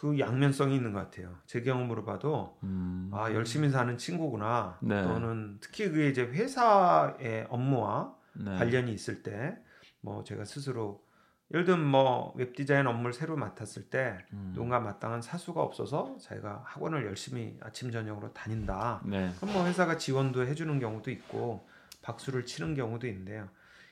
그 0.00 0.18
양면성이 0.18 0.76
있는 0.76 0.92
것 0.92 1.00
같아요. 1.00 1.36
제 1.46 1.60
경험으로 1.60 2.04
봐도 2.04 2.56
음, 2.62 3.10
아 3.12 3.32
열심히 3.32 3.68
사는 3.68 3.98
친구구나. 3.98 4.78
네. 4.80 5.02
또는 5.02 5.58
특히 5.60 5.88
그게 5.90 6.08
이제 6.08 6.22
회사의 6.22 7.46
업무와 7.50 8.14
네. 8.34 8.56
관련이 8.56 8.92
있을 8.92 9.22
때 9.22 9.58
뭐 10.00 10.24
제가 10.24 10.44
스스로 10.44 11.04
예를 11.52 11.64
들면 11.64 11.84
뭐 11.84 12.32
웹디자인 12.36 12.86
업무를 12.86 13.12
새로 13.12 13.36
맡았을 13.36 13.90
때 13.90 14.18
음, 14.32 14.52
누군가 14.54 14.78
마땅한 14.78 15.20
사수가 15.20 15.60
없어서 15.60 16.16
자기가 16.20 16.62
학원을 16.64 17.04
열심히 17.06 17.58
아침 17.60 17.90
저녁으로 17.90 18.32
다닌다. 18.32 19.02
네. 19.04 19.32
그럼 19.40 19.54
뭐 19.54 19.66
회사가 19.66 19.96
지원도 19.96 20.46
해주는 20.46 20.78
경우도 20.78 21.10
있고 21.10 21.68
박수를 22.02 22.46
치는 22.46 22.74
경우도 22.74 23.06
있는데요. 23.08 23.48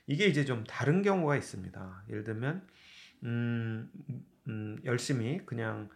이게 0.06 0.26
이제 0.26 0.44
좀 0.44 0.64
다른 0.64 1.02
경우가 1.02 1.36
있습니다. 1.36 2.04
예를 2.08 2.24
들면 2.24 2.62
음, 3.24 3.90
음, 4.48 4.78
열심히 4.84 5.44
그냥 5.44 5.88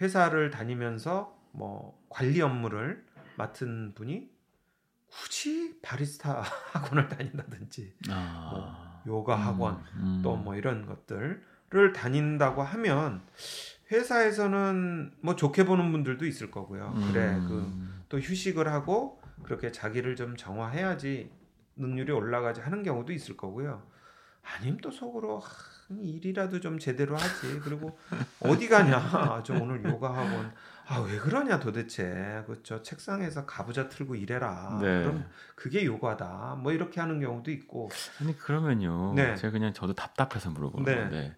회사를 0.00 0.50
다니면서 0.50 1.38
뭐 1.52 2.00
관리 2.08 2.40
업무를 2.40 3.04
맡은 3.36 3.94
분이 3.94 4.30
굳이 5.08 5.78
바리스타 5.82 6.42
학원을 6.72 7.08
다닌다든지 7.08 7.94
아. 8.10 8.50
뭐 8.52 8.90
요가 9.06 9.34
학원 9.34 9.76
음, 9.96 10.18
음. 10.18 10.20
또뭐 10.22 10.56
이런 10.56 10.86
것들을 10.86 11.92
다닌다고 11.94 12.62
하면 12.62 13.22
회사에서는 13.90 15.14
뭐 15.20 15.34
좋게 15.36 15.64
보는 15.64 15.90
분들도 15.90 16.24
있을 16.26 16.50
거고요. 16.50 16.94
그래 17.08 17.34
그 17.48 17.58
음. 17.58 18.04
또 18.08 18.18
휴식을 18.18 18.68
하고 18.68 19.20
그렇게 19.42 19.72
자기를 19.72 20.16
좀 20.16 20.36
정화해야지 20.36 21.32
능률이 21.76 22.12
올라가지 22.12 22.60
하는 22.60 22.82
경우도 22.82 23.12
있을 23.12 23.36
거고요. 23.36 23.82
아니면 24.42 24.78
또 24.82 24.90
속으로 24.90 25.38
하, 25.38 25.48
일이라도 25.98 26.60
좀 26.60 26.78
제대로 26.78 27.16
하지. 27.16 27.60
그리고 27.62 27.98
어디 28.40 28.68
가냐? 28.68 29.42
저 29.44 29.54
오늘 29.54 29.84
요가 29.84 30.08
학원. 30.16 30.52
아 30.86 31.00
왜 31.02 31.18
그러냐 31.18 31.60
도대체. 31.60 32.42
그저 32.46 32.82
책상에서 32.82 33.46
가부좌 33.46 33.88
틀고 33.88 34.16
일해라. 34.16 34.78
네. 34.82 35.02
그럼 35.04 35.24
그게 35.54 35.84
요가다. 35.84 36.58
뭐 36.60 36.72
이렇게 36.72 37.00
하는 37.00 37.20
경우도 37.20 37.50
있고. 37.52 37.90
아니 38.20 38.36
그러면요. 38.36 39.14
네. 39.14 39.36
제가 39.36 39.52
그냥 39.52 39.72
저도 39.72 39.94
답답해서 39.94 40.50
물어보는 40.50 40.84
네. 40.84 41.00
건데 41.00 41.36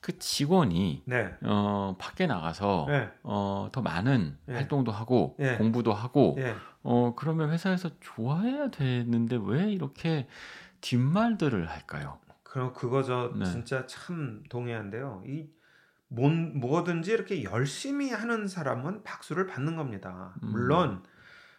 그 0.00 0.18
직원이 0.18 1.02
네. 1.04 1.32
어 1.42 1.96
밖에 1.98 2.26
나가서 2.26 2.86
네. 2.88 3.08
어 3.22 3.68
더 3.72 3.82
많은 3.82 4.36
예. 4.48 4.54
활동도 4.54 4.90
하고 4.92 5.36
예. 5.40 5.56
공부도 5.56 5.92
하고 5.92 6.36
예. 6.38 6.54
어 6.82 7.14
그러면 7.16 7.50
회사에서 7.50 7.90
좋아해야 8.00 8.70
되는데 8.70 9.38
왜 9.42 9.70
이렇게 9.72 10.26
뒷말들을 10.80 11.68
할까요? 11.68 12.18
그럼 12.56 12.72
그거 12.72 13.02
저 13.02 13.34
네. 13.36 13.44
진짜 13.44 13.84
참 13.84 14.42
동의한데요. 14.48 15.22
이 15.26 15.46
뭔, 16.08 16.58
뭐든지 16.58 17.12
이렇게 17.12 17.44
열심히 17.44 18.10
하는 18.10 18.48
사람은 18.48 19.02
박수를 19.02 19.46
받는 19.46 19.76
겁니다. 19.76 20.32
음. 20.42 20.52
물론 20.52 21.02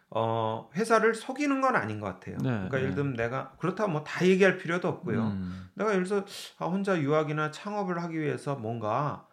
어, 0.09 0.71
회사를 0.73 1.13
속이는 1.13 1.61
건 1.61 1.75
아닌 1.75 1.99
것 1.99 2.07
같아요. 2.07 2.37
네, 2.37 2.49
그러니까 2.49 2.77
네. 2.77 2.83
예를 2.83 2.95
들면 2.95 3.13
내가 3.13 3.51
그렇다고 3.59 3.91
뭐 3.91 4.03
다 4.03 4.25
얘기할 4.25 4.57
필요도 4.57 4.87
없고요. 4.87 5.21
음, 5.21 5.69
내가 5.75 5.91
예를 5.91 6.03
들어서 6.03 6.25
아, 6.57 6.65
혼자 6.65 6.99
유학이나 6.99 7.51
창업을 7.51 8.01
하기 8.01 8.19
위해서 8.19 8.55
뭔가 8.55 9.27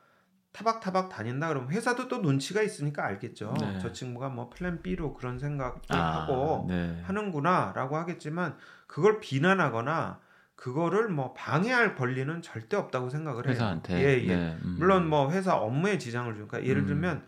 타박타박 0.52 1.08
다닌다 1.08 1.48
그러면 1.48 1.70
회사도 1.70 2.08
또 2.08 2.18
눈치가 2.18 2.60
있으니까 2.60 3.06
알겠죠. 3.06 3.54
네. 3.58 3.78
저 3.80 3.90
친구가 3.90 4.28
뭐 4.28 4.50
플랜 4.50 4.82
B로 4.82 5.14
그런 5.14 5.38
생각을 5.38 5.80
아, 5.88 5.96
하고 5.96 6.66
네. 6.68 7.00
하는구나라고 7.06 7.96
하겠지만 7.96 8.58
그걸 8.86 9.18
비난하거나 9.18 10.20
그거를 10.56 11.08
뭐 11.08 11.34
방해할 11.34 11.94
권리는 11.94 12.40
절대 12.42 12.76
없다고 12.76 13.10
생각을 13.10 13.46
해요. 13.46 13.52
회사한테 13.52 13.94
예, 14.00 14.22
예. 14.22 14.26
네, 14.26 14.58
음. 14.64 14.76
물론 14.78 15.08
뭐 15.08 15.30
회사 15.30 15.56
업무에 15.56 15.98
지장을 15.98 16.32
주니까 16.34 16.64
예를 16.64 16.82
음. 16.82 16.86
들면 16.86 17.24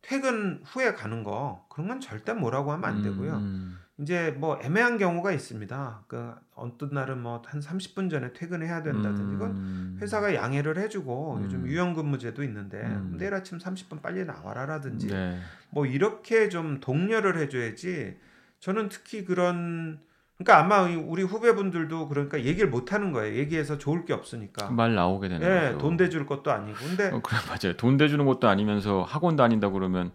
퇴근 0.00 0.60
후에 0.64 0.94
가는 0.94 1.22
거 1.22 1.66
그런 1.70 1.88
건 1.88 2.00
절대 2.00 2.32
뭐라고 2.32 2.72
하면 2.72 2.88
안 2.88 3.02
되고요. 3.02 3.34
음, 3.36 3.78
이제 3.98 4.34
뭐 4.36 4.58
애매한 4.60 4.98
경우가 4.98 5.32
있습니다. 5.32 6.04
그 6.08 6.34
어떤 6.54 6.90
날은 6.90 7.22
뭐 7.22 7.42
한 7.46 7.60
30분 7.60 8.10
전에 8.10 8.32
퇴근해야 8.32 8.82
된다든지 8.82 9.34
이건 9.34 9.50
음. 9.52 9.98
회사가 10.00 10.34
양해를 10.34 10.78
해주고 10.78 11.36
음. 11.36 11.44
요즘 11.44 11.66
유연근무제도 11.66 12.42
있는데 12.44 12.80
음. 12.80 13.16
내일 13.18 13.34
아침 13.34 13.58
30분 13.58 14.02
빨리 14.02 14.24
나와라라든지 14.24 15.08
네. 15.08 15.38
뭐 15.70 15.86
이렇게 15.86 16.48
좀 16.48 16.80
독려를 16.80 17.38
해줘야지 17.38 18.16
저는 18.58 18.88
특히 18.88 19.24
그런 19.24 20.00
그러니까 20.44 20.58
아마 20.58 20.88
이 20.88 20.96
우리 20.96 21.22
후배분들도 21.22 22.08
그러니까 22.08 22.42
얘기를 22.44 22.68
못 22.68 22.92
하는 22.92 23.12
거예요. 23.12 23.36
얘기해서 23.36 23.78
좋을 23.78 24.04
게 24.04 24.12
없으니까. 24.12 24.70
말 24.70 24.94
나오게 24.94 25.28
되는 25.28 25.46
예, 25.46 25.66
거죠. 25.68 25.78
돈 25.78 25.96
대줄 25.96 26.26
것도 26.26 26.50
아니고. 26.50 26.78
근데 26.78 27.06
어, 27.08 27.20
그래 27.22 27.38
맞아요. 27.48 27.76
돈 27.76 27.96
대주는 27.96 28.24
것도 28.24 28.48
아니면서 28.48 29.02
학원 29.02 29.36
다닌다 29.36 29.70
그러면 29.70 30.10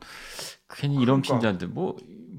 괜히 0.70 0.96
이런 0.96 1.22
그러니까. 1.22 1.36
핀잔들 1.36 1.70
뭐, 1.70 1.96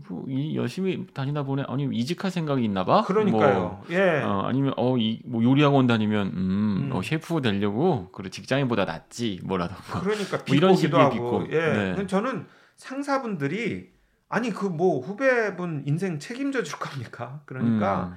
뭐 0.08 0.24
이, 0.28 0.54
열심히 0.56 1.06
다니다 1.14 1.42
보네 1.42 1.64
아니면 1.66 1.94
이직할 1.94 2.30
생각이 2.30 2.62
있나 2.62 2.84
봐. 2.84 3.02
그러니까요. 3.02 3.82
예. 3.90 4.20
뭐, 4.20 4.30
어, 4.30 4.42
아니면 4.42 4.74
어이뭐 4.76 5.42
요리 5.42 5.62
학원 5.62 5.86
다니면 5.86 6.26
음, 6.28 6.36
음. 6.36 6.90
어, 6.92 7.02
셰프 7.02 7.40
되려고 7.40 8.10
그래 8.12 8.28
직장인보다 8.28 8.84
낫지 8.84 9.40
뭐라도. 9.44 9.74
그러니까 10.00 10.38
뭐 10.46 10.56
이런 10.56 10.76
식의 10.76 11.00
하고. 11.00 11.12
비꼬. 11.14 11.46
예. 11.52 11.94
네. 11.96 12.06
저는 12.06 12.46
상사분들이 12.76 13.97
아니 14.28 14.50
그 14.50 14.66
뭐 14.66 15.00
후배분 15.00 15.84
인생 15.86 16.18
책임져 16.18 16.62
줄 16.62 16.78
겁니까? 16.78 17.42
그러니까 17.46 18.08
음, 18.08 18.16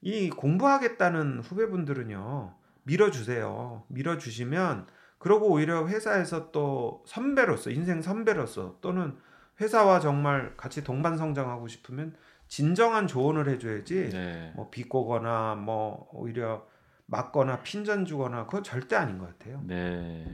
이 0.00 0.30
공부하겠다는 0.30 1.40
후배분들은요 1.40 2.54
밀어주세요. 2.84 3.84
밀어주시면 3.88 4.86
그러고 5.18 5.46
오히려 5.52 5.86
회사에서 5.86 6.50
또 6.50 7.04
선배로서 7.06 7.70
인생 7.70 8.02
선배로서 8.02 8.78
또는 8.80 9.16
회사와 9.60 10.00
정말 10.00 10.56
같이 10.56 10.82
동반 10.82 11.16
성장하고 11.16 11.68
싶으면 11.68 12.16
진정한 12.48 13.06
조언을 13.06 13.48
해줘야지. 13.48 14.10
네. 14.10 14.52
뭐 14.56 14.68
비꼬거나 14.70 15.54
뭐 15.54 16.08
오히려 16.12 16.66
맞거나 17.06 17.62
핀잔 17.62 18.04
주거나 18.04 18.46
그건 18.46 18.64
절대 18.64 18.96
아닌 18.96 19.18
것 19.18 19.38
같아요. 19.38 19.60
네. 19.64 20.24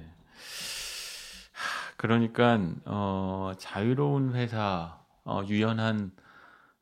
하, 1.53 1.93
그러니까 1.97 2.59
어, 2.87 3.53
자유로운 3.59 4.35
회사, 4.35 4.99
어, 5.29 5.43
유연한 5.47 6.11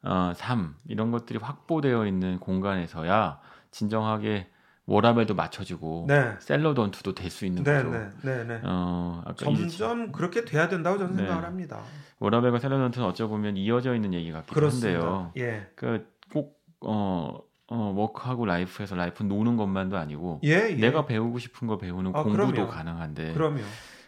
어, 0.03 0.33
삶 0.37 0.77
이런 0.89 1.11
것들이 1.11 1.39
확보되어 1.41 2.07
있는 2.07 2.39
공간에서야 2.39 3.41
진정하게 3.73 4.49
워라밸도 4.87 5.35
맞춰지고 5.35 6.05
네, 6.09 6.37
셀러던트도 6.39 7.15
될 7.15 7.29
수 7.31 7.45
있는 7.45 7.65
네, 7.65 7.83
거죠. 7.83 7.91
네, 7.91 8.09
네, 8.23 8.45
네. 8.45 8.61
어, 8.63 9.23
점점 9.37 10.13
그렇게 10.13 10.45
돼야 10.45 10.69
된다고 10.69 10.97
저는 10.97 11.17
네. 11.17 11.23
생각을 11.23 11.45
합니다. 11.45 11.81
워라밸과 12.21 12.61
셀러던트는 12.61 13.05
어쩌 13.07 13.27
보면 13.27 13.57
이어져 13.57 13.95
있는 13.97 14.15
얘기 14.15 14.31
같기도 14.31 14.55
그렇습니다. 14.55 15.01
한데요. 15.01 15.33
예, 15.39 15.69
그꼭 15.75 16.61
어, 16.83 17.41
어, 17.69 17.93
work하고 17.97 18.47
life에서 18.47 18.95
life 18.95 19.25
노는 19.25 19.57
것만도 19.57 19.97
아니고 19.99 20.41
예, 20.45 20.69
예. 20.71 20.75
내가 20.77 21.05
배우고 21.05 21.41
싶은 21.41 21.67
거 21.67 21.79
배우는 21.79 22.13
아, 22.15 22.23
공부도 22.23 22.53
그럼요. 22.53 22.69
가능한데 22.69 23.33
그럼요. 23.35 23.63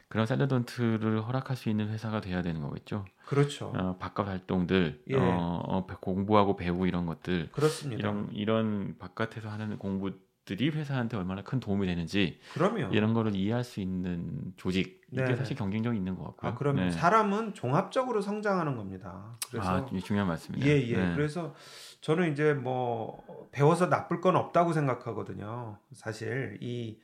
그런 0.09 0.27
샐러던트를 0.27 1.23
허락할 1.27 1.57
수 1.57 1.69
있는 1.69 1.89
회사가 1.91 2.21
돼야 2.21 2.43
되는 2.43 2.63
거겠죠. 2.63 3.05
그렇죠. 3.27 3.67
어, 3.77 3.97
바깥 3.99 4.27
활동들, 4.27 5.03
예. 5.09 5.17
어, 5.17 5.61
어, 5.65 5.87
배- 5.87 5.97
공부하고 6.01 6.57
배우고 6.57 6.87
이런 6.87 7.05
것들, 7.05 7.51
그렇습니다. 7.53 7.99
이런 8.01 8.29
이런 8.33 8.97
바깥에서 8.99 9.51
하는 9.51 9.79
공부들이 9.79 10.71
회사한테 10.71 11.19
얼마나 11.19 11.43
큰 11.43 11.61
도움이 11.61 11.87
되는지 11.87 12.41
그럼요. 12.55 12.95
이런 12.95 13.13
거를 13.13 13.35
이해할 13.35 13.65
수 13.65 13.81
있는 13.81 14.55
조직 14.57 15.03
이게 15.13 15.25
네. 15.25 15.37
사실 15.37 15.55
경쟁력이 15.57 15.99
있는 15.99 16.17
것 16.17 16.25
같고요. 16.25 16.53
아, 16.53 16.55
그러면 16.55 16.85
네. 16.87 16.91
사람은 16.91 17.53
종합적으로 17.53 18.23
성장하는 18.23 18.77
겁니다. 18.77 19.37
그래서 19.51 19.69
아, 19.69 19.87
이 19.93 20.01
중요한 20.01 20.27
말씀입니다. 20.29 20.71
예, 20.71 20.81
예. 20.89 20.97
네. 20.97 21.15
그래서 21.15 21.55
저는 22.01 22.33
이제 22.33 22.55
뭐 22.55 23.23
배워서 23.53 23.87
나쁠 23.89 24.23
건 24.23 24.37
없다고 24.37 24.73
생각하거든요. 24.73 25.77
사실 25.93 26.57
이 26.63 26.99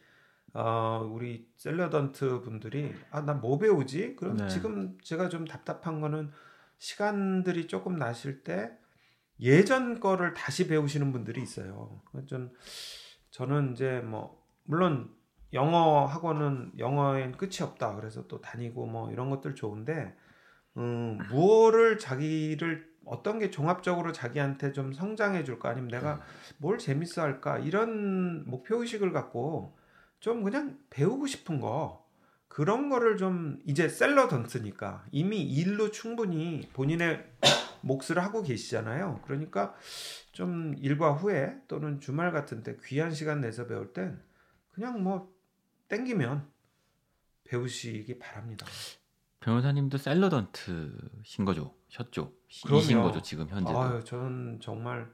어, 0.55 1.09
우리 1.13 1.49
셀러던트 1.57 2.41
분들이 2.43 2.95
아, 3.11 3.21
나 3.23 3.35
뭐 3.35 3.59
배우지? 3.59 4.17
그럼 4.17 4.37
네. 4.37 4.49
지금 4.49 4.97
제가 5.03 5.29
좀 5.29 5.45
답답한 5.47 6.01
거는 6.01 6.31
시간들이 6.79 7.67
조금 7.67 7.97
나실 7.97 8.45
때 8.45 8.71
예전 9.41 9.99
거를 10.01 10.33
다시 10.35 10.69
배우시는 10.69 11.13
분들이 11.13 11.43
있어요. 11.43 12.01
좀 12.27 12.51
저는 13.31 13.73
이제 13.73 14.01
뭐 14.01 14.41
물론 14.65 15.11
영어 15.53 16.05
학원은 16.05 16.73
영어엔 16.79 17.33
끝이 17.33 17.59
없다. 17.63 17.97
그래서 17.97 18.27
또 18.29 18.41
다니고 18.41 18.87
뭐 18.87 19.11
이런 19.11 19.31
것들 19.31 19.55
좋은데 19.57 20.15
음, 20.77 21.19
무엇을 21.31 21.99
자기를 21.99 22.93
어떤 23.07 23.39
게 23.41 23.51
종합적으로 23.51 24.13
자기한테 24.13 24.73
좀 24.73 24.93
성장해 24.93 25.43
줄까 25.45 25.71
아니면 25.71 25.89
내가 25.89 26.21
뭘 26.59 26.79
재밌어 26.79 27.23
할까 27.23 27.59
이런 27.59 28.49
목표 28.49 28.81
의식을 28.81 29.13
갖고 29.13 29.77
좀 30.25 30.43
그냥 30.43 30.79
배우고 30.89 31.27
싶은 31.27 31.61
거 31.61 32.03
그런 32.49 32.89
거를 32.89 33.19
좀 33.19 33.61
이제 33.67 33.91
셀러던트니까 33.91 35.05
이미 35.13 35.43
일로 35.43 35.91
충분히 35.91 36.67
본인의 36.73 37.23
몫을 37.83 38.19
하고 38.19 38.43
계시잖아요. 38.43 39.21
그러니까 39.27 39.75
좀 40.33 40.75
일과 40.79 41.13
후에 41.13 41.59
또는 41.69 42.01
주말 42.01 42.33
같은 42.33 42.63
때 42.63 42.79
귀한 42.87 43.13
시간 43.13 43.43
내서 43.43 43.67
배울 43.67 43.93
땐 43.93 44.19
그냥 44.71 45.03
뭐 45.03 45.31
땡기면 45.89 46.49
배우시기 47.45 48.19
바랍니다. 48.19 48.65
변호사님도 49.41 49.99
셀러던트신 49.99 51.45
거죠, 51.45 51.75
셨죠. 51.89 52.33
이신 52.49 53.03
거죠 53.03 53.21
지금 53.21 53.47
현재도. 53.47 53.79
아유, 53.79 54.03
저는 54.03 54.61
정말 54.63 55.07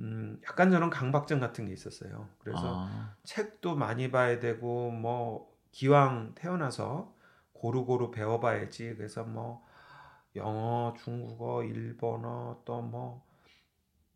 음, 0.00 0.40
약간 0.44 0.70
저는 0.70 0.90
강박증 0.90 1.40
같은 1.40 1.66
게 1.66 1.72
있었어요. 1.72 2.28
그래서 2.38 2.86
아, 2.86 3.14
책도 3.24 3.76
많이 3.76 4.10
봐야 4.10 4.40
되고 4.40 4.90
뭐 4.90 5.52
기왕 5.70 6.34
태어나서 6.34 7.14
고루고루 7.52 8.10
배워봐야지. 8.10 8.94
그래서 8.96 9.24
뭐 9.24 9.64
영어, 10.36 10.94
중국어, 10.98 11.62
일본어 11.64 12.60
또뭐 12.64 13.24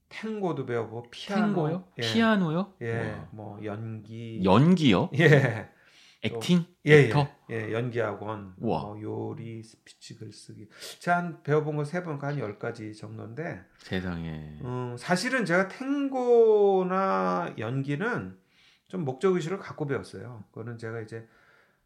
탱고도 0.08 0.66
배워보고 0.66 1.10
피아노, 1.10 1.46
탱고요? 1.46 1.84
예, 1.98 2.02
피아노요? 2.02 2.72
예, 2.80 2.98
와. 2.98 3.28
뭐 3.30 3.64
연기, 3.64 4.42
연기요? 4.44 5.10
예, 5.18 5.70
acting? 6.22 6.64
예, 6.86 7.04
actor? 7.06 7.28
예, 7.50 7.68
예, 7.68 7.72
연기 7.72 8.00
학원, 8.00 8.54
우와. 8.58 8.82
뭐 8.82 9.00
요리, 9.00 9.62
스피치 9.62 10.16
글쓰기. 10.18 10.68
제가 10.98 11.16
한 11.16 11.42
배워본 11.42 11.76
거 11.76 11.84
세 11.84 12.02
번, 12.02 12.18
한 12.20 12.37
열 12.37 12.58
가지 12.58 12.94
정도인데, 12.94 13.62
세상에. 13.78 14.58
음, 14.62 14.96
사실은 14.98 15.44
제가 15.44 15.68
탱고나 15.68 17.54
연기는 17.58 18.36
좀 18.88 19.04
목적 19.04 19.34
의식을 19.34 19.58
갖고 19.58 19.86
배웠어요. 19.86 20.44
그거는 20.50 20.78
제가 20.78 21.00
이제 21.00 21.26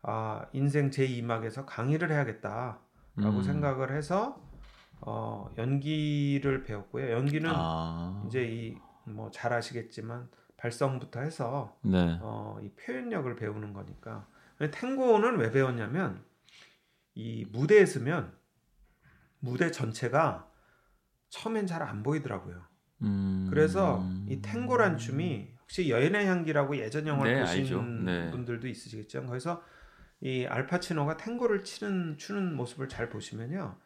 아, 0.03 0.47
인생 0.53 0.90
제 0.90 1.07
2막에서 1.07 1.64
강의를 1.66 2.11
해야겠다라고 2.11 2.79
음. 3.18 3.42
생각을 3.42 3.95
해서 3.95 4.40
어, 5.01 5.51
연기를 5.59 6.62
배웠고요. 6.64 7.11
연기는 7.12 7.51
아. 7.53 8.23
이제 8.27 8.45
이 8.45 8.77
뭐 9.05 9.31
잘 9.33 9.53
아시겠지만 9.53 10.29
발성부터 10.62 11.20
해서 11.20 11.77
네. 11.83 12.18
어, 12.22 12.57
이 12.62 12.70
표현력을 12.70 13.35
배우는 13.35 13.72
거니까. 13.72 14.29
탱고는 14.70 15.38
왜 15.38 15.51
배웠냐면 15.51 16.25
이 17.14 17.44
무대에 17.51 17.85
서면 17.85 18.33
무대 19.40 19.72
전체가 19.72 20.48
처음엔 21.31 21.66
잘 21.66 21.83
안 21.83 22.05
보이더라고요. 22.05 22.62
음. 23.03 23.48
그래서 23.51 24.07
이 24.29 24.40
탱고란 24.40 24.98
춤이 24.98 25.48
혹시 25.62 25.90
여인의 25.90 26.27
향기라고 26.27 26.77
예전 26.77 27.09
영화를 27.09 27.35
네, 27.35 27.40
보신. 27.40 28.05
네. 28.05 28.31
분들도 28.31 28.68
있으시겠죠. 28.68 29.27
거기서 29.27 29.64
이 30.20 30.46
알파치노가 30.46 31.16
탱고를 31.16 31.64
치는 31.64 32.18
추는 32.18 32.55
모습을 32.55 32.88
잘 32.88 33.09
보시면요. 33.09 33.77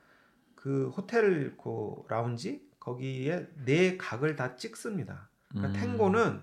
그 0.54 0.90
호텔 0.90 1.56
그 1.56 2.02
라운지 2.08 2.68
거기에 2.78 3.48
네 3.64 3.96
각을 3.96 4.36
다 4.36 4.56
찍습니다. 4.56 5.30
그러니까 5.48 5.68
음. 5.78 5.80
탱고는 5.80 6.42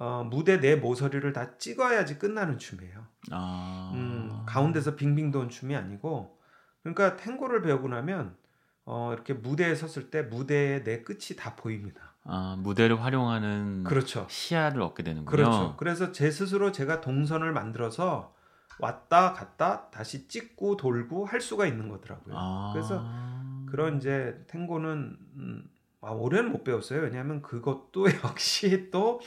어, 0.00 0.24
무대 0.24 0.60
내 0.60 0.76
모서리를 0.76 1.32
다 1.32 1.58
찍어야지 1.58 2.18
끝나는 2.18 2.58
춤이에요. 2.58 3.04
아. 3.32 3.90
음, 3.94 4.42
가운데서 4.46 4.94
빙빙 4.94 5.32
도는 5.32 5.48
춤이 5.48 5.74
아니고 5.74 6.38
그러니까 6.82 7.16
탱고를 7.16 7.62
배우고 7.62 7.88
나면 7.88 8.36
어, 8.84 9.12
이렇게 9.12 9.34
무대에 9.34 9.74
섰을 9.74 10.10
때 10.10 10.22
무대의 10.22 10.84
내 10.84 11.02
끝이 11.02 11.36
다 11.36 11.56
보입니다. 11.56 12.14
아, 12.24 12.56
무대를 12.60 13.02
활용하는 13.02 13.84
그렇죠. 13.84 14.26
시야를 14.30 14.82
얻게 14.82 15.02
되는군요. 15.02 15.30
그렇죠. 15.30 15.74
그래서 15.76 16.12
제 16.12 16.30
스스로 16.30 16.70
제가 16.70 17.00
동선을 17.00 17.52
만들어서 17.52 18.34
왔다 18.78 19.32
갔다 19.32 19.90
다시 19.90 20.28
찍고 20.28 20.76
돌고 20.76 21.26
할 21.26 21.40
수가 21.40 21.66
있는 21.66 21.88
거더라고요. 21.88 22.34
아. 22.36 22.70
그래서 22.72 23.04
그런 23.66 23.96
이제 23.96 24.44
탱고는 24.46 25.16
음, 25.36 25.70
아, 26.00 26.12
올해는 26.12 26.52
못 26.52 26.62
배웠어요. 26.62 27.00
왜냐하면 27.00 27.42
그것도 27.42 28.06
역시 28.24 28.90
또 28.92 29.20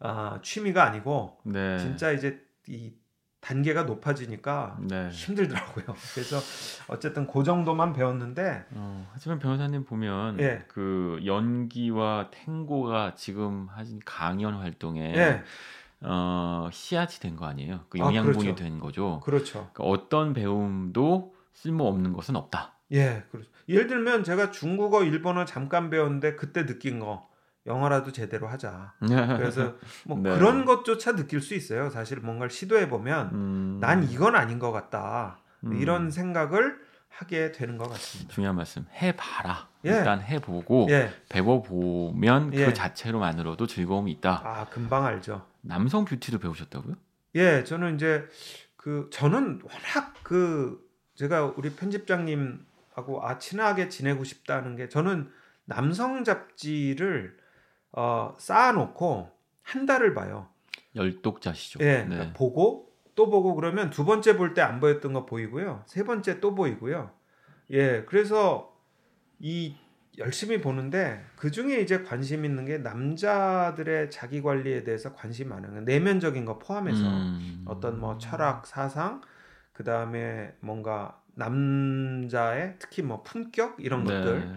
아, 0.00 0.38
취미가 0.42 0.82
아니고 0.84 1.38
네. 1.44 1.78
진짜 1.78 2.10
이제 2.12 2.40
이 2.66 2.92
단계가 3.40 3.84
높아지니까 3.84 4.76
네. 4.80 5.08
힘들더라고요. 5.10 5.84
그래서 6.14 6.38
어쨌든 6.88 7.26
그 7.26 7.42
정도만 7.42 7.92
배웠는데 7.94 8.66
어, 8.72 9.08
하지만 9.12 9.38
변호사님 9.38 9.84
보면 9.84 10.38
예. 10.40 10.64
그 10.68 11.20
연기와 11.24 12.28
탱고가 12.30 13.14
지금 13.14 13.68
하신 13.70 14.00
강연 14.04 14.54
활동에 14.54 15.14
예, 15.16 15.42
어, 16.02 16.68
씨앗이 16.72 17.20
된 17.20 17.36
거 17.36 17.46
아니에요? 17.46 17.80
그 17.88 17.98
아, 17.98 18.06
영양분이 18.06 18.38
그렇죠. 18.44 18.54
된 18.62 18.78
거죠. 18.78 19.20
그렇죠. 19.24 19.70
그러니까 19.72 19.84
어떤 19.84 20.32
배움도 20.34 21.34
쓸모 21.54 21.86
없는 21.88 22.12
것은 22.12 22.36
없다. 22.36 22.74
예, 22.92 23.24
그렇죠. 23.30 23.48
예를 23.68 23.86
들면 23.86 24.24
제가 24.24 24.50
중국어, 24.50 25.02
일본어 25.04 25.44
잠깐 25.44 25.88
배웠는데 25.90 26.34
그때 26.36 26.66
느낀 26.66 26.98
거 27.00 27.28
영어라도 27.70 28.10
제대로 28.12 28.48
하자. 28.48 28.94
그래서 29.00 29.74
뭐 30.04 30.18
네. 30.18 30.36
그런 30.36 30.64
것조차 30.64 31.14
느낄 31.14 31.40
수 31.40 31.54
있어요. 31.54 31.88
사실 31.88 32.18
뭔가를 32.18 32.50
시도해 32.50 32.88
보면 32.88 33.30
음, 33.32 33.78
난 33.80 34.02
이건 34.04 34.34
아닌 34.34 34.58
것 34.58 34.72
같다. 34.72 35.38
음, 35.64 35.76
이런 35.76 36.10
생각을 36.10 36.78
하게 37.08 37.52
되는 37.52 37.76
것 37.76 37.88
같습니다. 37.90 38.34
중요한 38.34 38.56
말씀 38.56 38.86
해봐라. 38.94 39.68
예. 39.84 39.90
일단 39.90 40.20
해보고 40.20 40.88
예, 40.90 41.10
배워보면 41.28 42.52
예. 42.54 42.66
그 42.66 42.74
자체로만으로도 42.74 43.66
즐거움이 43.66 44.10
있다. 44.12 44.42
아 44.44 44.66
금방 44.70 45.04
알죠. 45.06 45.46
남성 45.60 46.04
뷰티도 46.04 46.38
배우셨다고요? 46.38 46.94
예, 47.36 47.64
저는 47.64 47.94
이제 47.94 48.26
그 48.76 49.08
저는 49.12 49.60
워낙 49.62 50.14
그 50.22 50.80
제가 51.14 51.54
우리 51.56 51.70
편집장님하고 51.70 53.22
아 53.22 53.38
친하게 53.38 53.88
지내고 53.88 54.24
싶다는 54.24 54.76
게 54.76 54.88
저는 54.88 55.30
남성 55.66 56.24
잡지를 56.24 57.36
어, 57.92 58.34
쌓아놓고 58.38 59.30
한 59.62 59.86
달을 59.86 60.14
봐요. 60.14 60.48
열독자시죠. 60.94 61.80
예, 61.82 61.98
네. 62.02 62.06
그러니까 62.08 62.32
보고 62.36 62.90
또 63.14 63.28
보고 63.30 63.54
그러면 63.54 63.90
두 63.90 64.04
번째 64.04 64.36
볼 64.36 64.54
때 64.54 64.62
안 64.62 64.80
보였던 64.80 65.12
거 65.12 65.26
보이고요. 65.26 65.82
세 65.86 66.04
번째 66.04 66.40
또 66.40 66.54
보이고요. 66.54 67.10
예, 67.70 68.02
그래서 68.04 68.74
이 69.38 69.76
열심히 70.18 70.60
보는데 70.60 71.24
그 71.36 71.50
중에 71.50 71.80
이제 71.80 72.02
관심 72.02 72.44
있는 72.44 72.64
게 72.64 72.78
남자들의 72.78 74.10
자기 74.10 74.42
관리에 74.42 74.82
대해서 74.84 75.14
관심 75.14 75.48
많은 75.50 75.74
거 75.74 75.80
내면적인 75.82 76.44
거 76.44 76.58
포함해서 76.58 77.02
음. 77.02 77.64
어떤 77.66 78.00
뭐 78.00 78.18
철학 78.18 78.66
사상 78.66 79.22
그 79.72 79.84
다음에 79.84 80.52
뭔가 80.60 81.20
남자의 81.36 82.74
특히 82.78 83.02
뭐 83.02 83.22
품격 83.22 83.76
이런 83.78 84.04
네. 84.04 84.12
것들 84.14 84.56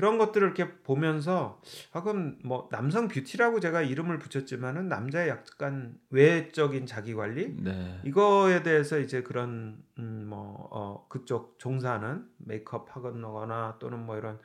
그런 0.00 0.16
것들을 0.18 0.46
이렇게 0.46 0.72
보면서 0.82 1.60
아 1.92 2.02
그럼 2.02 2.38
뭐 2.42 2.68
남성 2.72 3.08
뷰티라고 3.08 3.60
제가 3.60 3.82
이름을 3.82 4.18
붙였지만은 4.18 4.88
남자의 4.88 5.28
약간 5.28 5.94
외적인 6.08 6.86
자기 6.86 7.14
관리 7.14 7.54
네. 7.62 8.00
이거에 8.04 8.62
대해서 8.62 8.98
이제 8.98 9.22
그런 9.22 9.82
음 9.98 10.20
뭐 10.30 10.68
어, 10.70 11.06
그쪽 11.08 11.58
종사하는 11.58 12.24
메이크업 12.38 12.94
하거나 12.94 13.76
또는 13.80 14.06
뭐 14.06 14.16
이런 14.16 14.38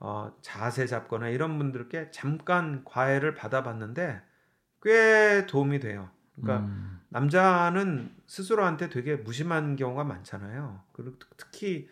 어, 0.00 0.32
자세 0.40 0.86
잡거나 0.86 1.28
이런 1.28 1.58
분들께 1.58 2.10
잠깐 2.10 2.82
과외를 2.84 3.34
받아봤는데 3.34 4.22
꽤 4.82 5.46
도움이 5.46 5.80
돼요. 5.80 6.08
그러니까 6.34 6.66
음. 6.66 6.95
남자는 7.08 8.10
스스로한테 8.26 8.88
되게 8.88 9.16
무심한 9.16 9.76
경우가 9.76 10.04
많잖아요. 10.04 10.82
그리고 10.92 11.18
특- 11.18 11.36
특히 11.36 11.88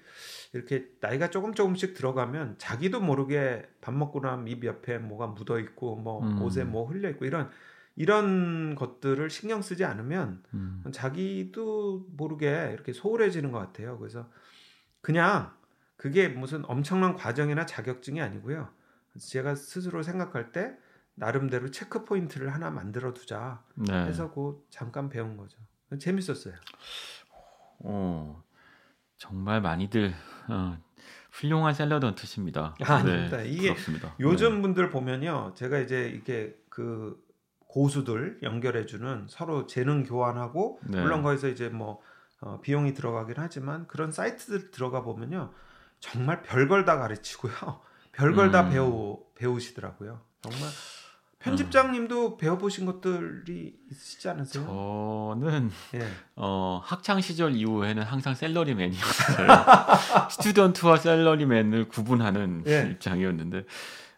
이렇게 0.52 0.88
나이가 1.00 1.30
조금 1.30 1.54
조금씩 1.54 1.94
들어가면 1.94 2.56
자기도 2.58 3.00
모르게 3.00 3.68
밥 3.80 3.94
먹고 3.94 4.20
나면 4.20 4.48
입 4.48 4.64
옆에 4.64 4.98
뭐가 4.98 5.28
묻어 5.28 5.58
있고 5.60 5.96
뭐 5.96 6.22
음. 6.26 6.42
옷에 6.42 6.64
뭐 6.64 6.86
흘려 6.88 7.08
있고 7.10 7.24
이런 7.24 7.50
이런 7.96 8.74
것들을 8.74 9.30
신경 9.30 9.62
쓰지 9.62 9.84
않으면 9.84 10.42
음. 10.54 10.82
자기도 10.92 12.06
모르게 12.16 12.70
이렇게 12.74 12.92
소홀해지는 12.92 13.52
것 13.52 13.58
같아요. 13.60 13.98
그래서 13.98 14.28
그냥 15.00 15.52
그게 15.96 16.28
무슨 16.28 16.64
엄청난 16.68 17.14
과정이나 17.14 17.66
자격증이 17.66 18.20
아니고요. 18.20 18.68
제가 19.18 19.54
스스로 19.54 20.02
생각할 20.02 20.50
때 20.50 20.76
나름대로 21.14 21.70
체크 21.70 22.04
포인트를 22.04 22.52
하나 22.52 22.70
만들어 22.70 23.12
두자 23.14 23.62
네. 23.74 23.92
해서 24.06 24.32
그 24.32 24.64
잠깐 24.70 25.08
배운 25.08 25.36
거죠. 25.36 25.58
재밌었어요. 25.98 26.54
어, 27.80 28.42
정말 29.16 29.60
많이들 29.60 30.12
어, 30.48 30.78
훌륭한 31.30 31.74
샐러드 31.74 32.04
헌트십니다. 32.06 32.74
아, 32.84 32.94
아닙니다. 32.94 33.40
이게 33.42 33.68
부럽습니다. 33.68 34.14
요즘 34.20 34.62
분들 34.62 34.90
보면요, 34.90 35.52
제가 35.54 35.78
이제 35.78 36.08
이렇게 36.08 36.56
그 36.68 37.22
고수들 37.66 38.38
연결해주는 38.42 39.26
서로 39.28 39.66
재능 39.66 40.04
교환하고 40.04 40.80
네. 40.84 41.00
물론 41.00 41.22
거기서 41.22 41.48
이제 41.48 41.68
뭐 41.68 42.00
어, 42.40 42.60
비용이 42.60 42.94
들어가긴 42.94 43.36
하지만 43.38 43.86
그런 43.86 44.12
사이트들 44.12 44.70
들어가 44.70 45.02
보면요, 45.02 45.52
정말 46.00 46.42
별걸 46.42 46.84
다 46.84 46.98
가르치고요, 46.98 47.52
별걸 48.12 48.50
다 48.50 48.62
음. 48.62 48.70
배우 48.70 49.24
배우시더라고요. 49.34 50.20
정말 50.42 50.70
편집장님도 51.44 52.38
배워보신 52.38 52.86
것들이 52.86 53.74
있으시지 53.90 54.28
않으세요? 54.30 54.64
저는 54.64 55.70
예. 55.94 56.08
어, 56.36 56.80
학창 56.82 57.20
시절 57.20 57.54
이후에는 57.54 58.02
항상 58.02 58.34
샐러리맨이었어요. 58.34 59.48
student와 60.32 60.96
샐러리맨을 60.96 61.88
구분하는 61.88 62.64
예. 62.66 62.88
입장이었는데 62.92 63.64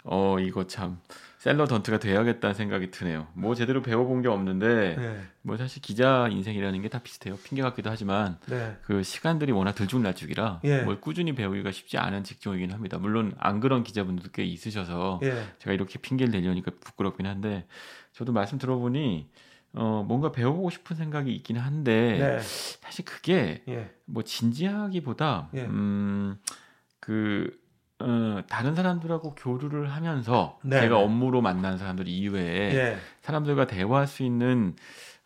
어 0.05 0.37
이거 0.39 0.69
참 0.69 1.01
샐러던트가 1.47 2.01
돼야겠다는 2.01 2.55
생각이 2.55 2.91
드네요. 2.91 3.29
뭐 3.35 3.55
제대로 3.55 3.81
배워본 3.81 4.21
게 4.21 4.27
없는데 4.27 4.97
네, 4.97 5.21
뭐 5.43 5.57
사실 5.57 5.81
기자 5.81 6.27
인생이라는 6.27 6.83
게 6.83 6.89
다 6.89 6.99
비슷해요. 6.99 7.37
핑계 7.37 7.63
같기도 7.63 7.89
하지만 7.89 8.37
네, 8.47 8.77
그 8.83 9.05
시간들이 9.05 9.53
워낙 9.53 9.73
들쭉날쭉이라 9.77 10.63
예. 10.65 10.83
뭘 10.83 11.01
꾸준히 11.01 11.37
배우기가 11.37 11.71
쉽지 11.71 11.99
않은 11.99 12.25
직종이긴 12.25 12.73
합니다. 12.73 12.99
물론 12.99 13.33
안 13.39 13.61
그런 13.61 13.85
기자분들도 13.85 14.33
꽤 14.33 14.43
있으셔서 14.45 15.21
예, 15.23 15.45
제가 15.61 15.73
이렇게 15.73 16.01
핑계를 16.01 16.33
대려니까 16.33 16.73
부끄럽긴 16.81 17.27
한데 17.27 17.69
저도 18.13 18.33
말씀 18.33 18.59
들어보니 18.59 19.29
어 19.75 20.05
뭔가 20.05 20.33
배워보고 20.33 20.71
싶은 20.71 20.97
생각이 20.97 21.33
있긴 21.33 21.59
한데 21.59 22.19
네, 22.19 22.39
사실 22.41 23.05
그게 23.05 23.63
예, 23.69 23.91
뭐 24.05 24.25
진지하기보다 24.25 25.51
예. 25.55 25.61
음 25.67 26.62
그 26.62 27.57
어, 27.99 28.43
다른 28.49 28.75
사람들하고 28.75 29.35
교류를 29.35 29.91
하면서 29.93 30.59
네, 30.63 30.81
제가 30.81 30.97
네. 30.97 31.05
업무로 31.05 31.41
만난 31.41 31.79
사람들 31.79 32.09
이외에 32.09 32.75
예, 32.75 32.97
사람들과 33.23 33.67
대화할 33.67 34.07
수 34.07 34.23
있는 34.23 34.77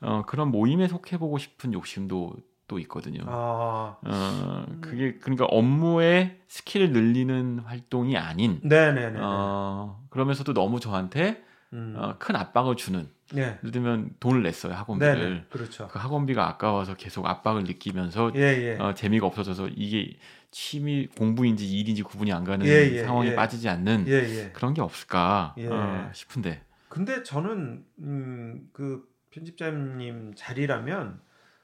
어, 0.00 0.22
그런 0.26 0.48
모임에 0.48 0.86
속해보고 0.86 1.38
싶은 1.38 1.72
욕심도 1.72 2.34
또 2.68 2.78
있거든요. 2.80 3.24
아, 3.26 3.96
어, 4.00 4.66
그게 4.80 5.18
그러니까 5.18 5.46
업무의 5.46 6.38
skill을 6.46 6.92
늘리는 6.92 7.58
활동이 7.60 8.16
아닌 8.16 8.60
네네네. 8.62 9.18
어, 9.20 10.00
그러면서도 10.10 10.54
너무 10.54 10.78
저한테 10.78 11.42
음. 11.72 11.94
어, 11.96 12.14
큰 12.18 12.36
압박을 12.36 12.76
주는 12.76 13.08
네. 13.32 13.58
예를 13.60 13.70
들면 13.70 14.16
돈을 14.20 14.42
냈어요 14.42 14.72
학원비를 14.74 15.14
네네. 15.14 15.44
그렇죠. 15.50 15.88
그 15.88 15.98
학원비가 15.98 16.46
아까워서 16.46 16.94
계속 16.94 17.26
압박을 17.26 17.64
느끼면서 17.64 18.32
예, 18.34 18.40
예. 18.40 18.76
어, 18.78 18.94
재미가 18.94 19.26
없어져서 19.26 19.68
이게 19.68 20.16
취미 20.50 21.06
공부인지 21.06 21.70
일인지 21.70 22.02
구분이 22.02 22.32
안 22.32 22.44
가는 22.44 22.66
예, 22.66 22.70
예, 22.92 23.04
상황에 23.04 23.30
예. 23.30 23.34
빠지지 23.34 23.68
않는 23.68 24.06
예, 24.08 24.12
예. 24.12 24.50
그런 24.52 24.74
게 24.74 24.80
없을까 24.80 25.54
예. 25.58 25.68
어, 25.68 26.10
싶은데 26.12 26.62
근데 26.88 27.22
저는 27.22 27.86
음, 28.00 28.68
그 28.72 29.08
편집자님 29.30 30.34
자리라면 30.34 31.20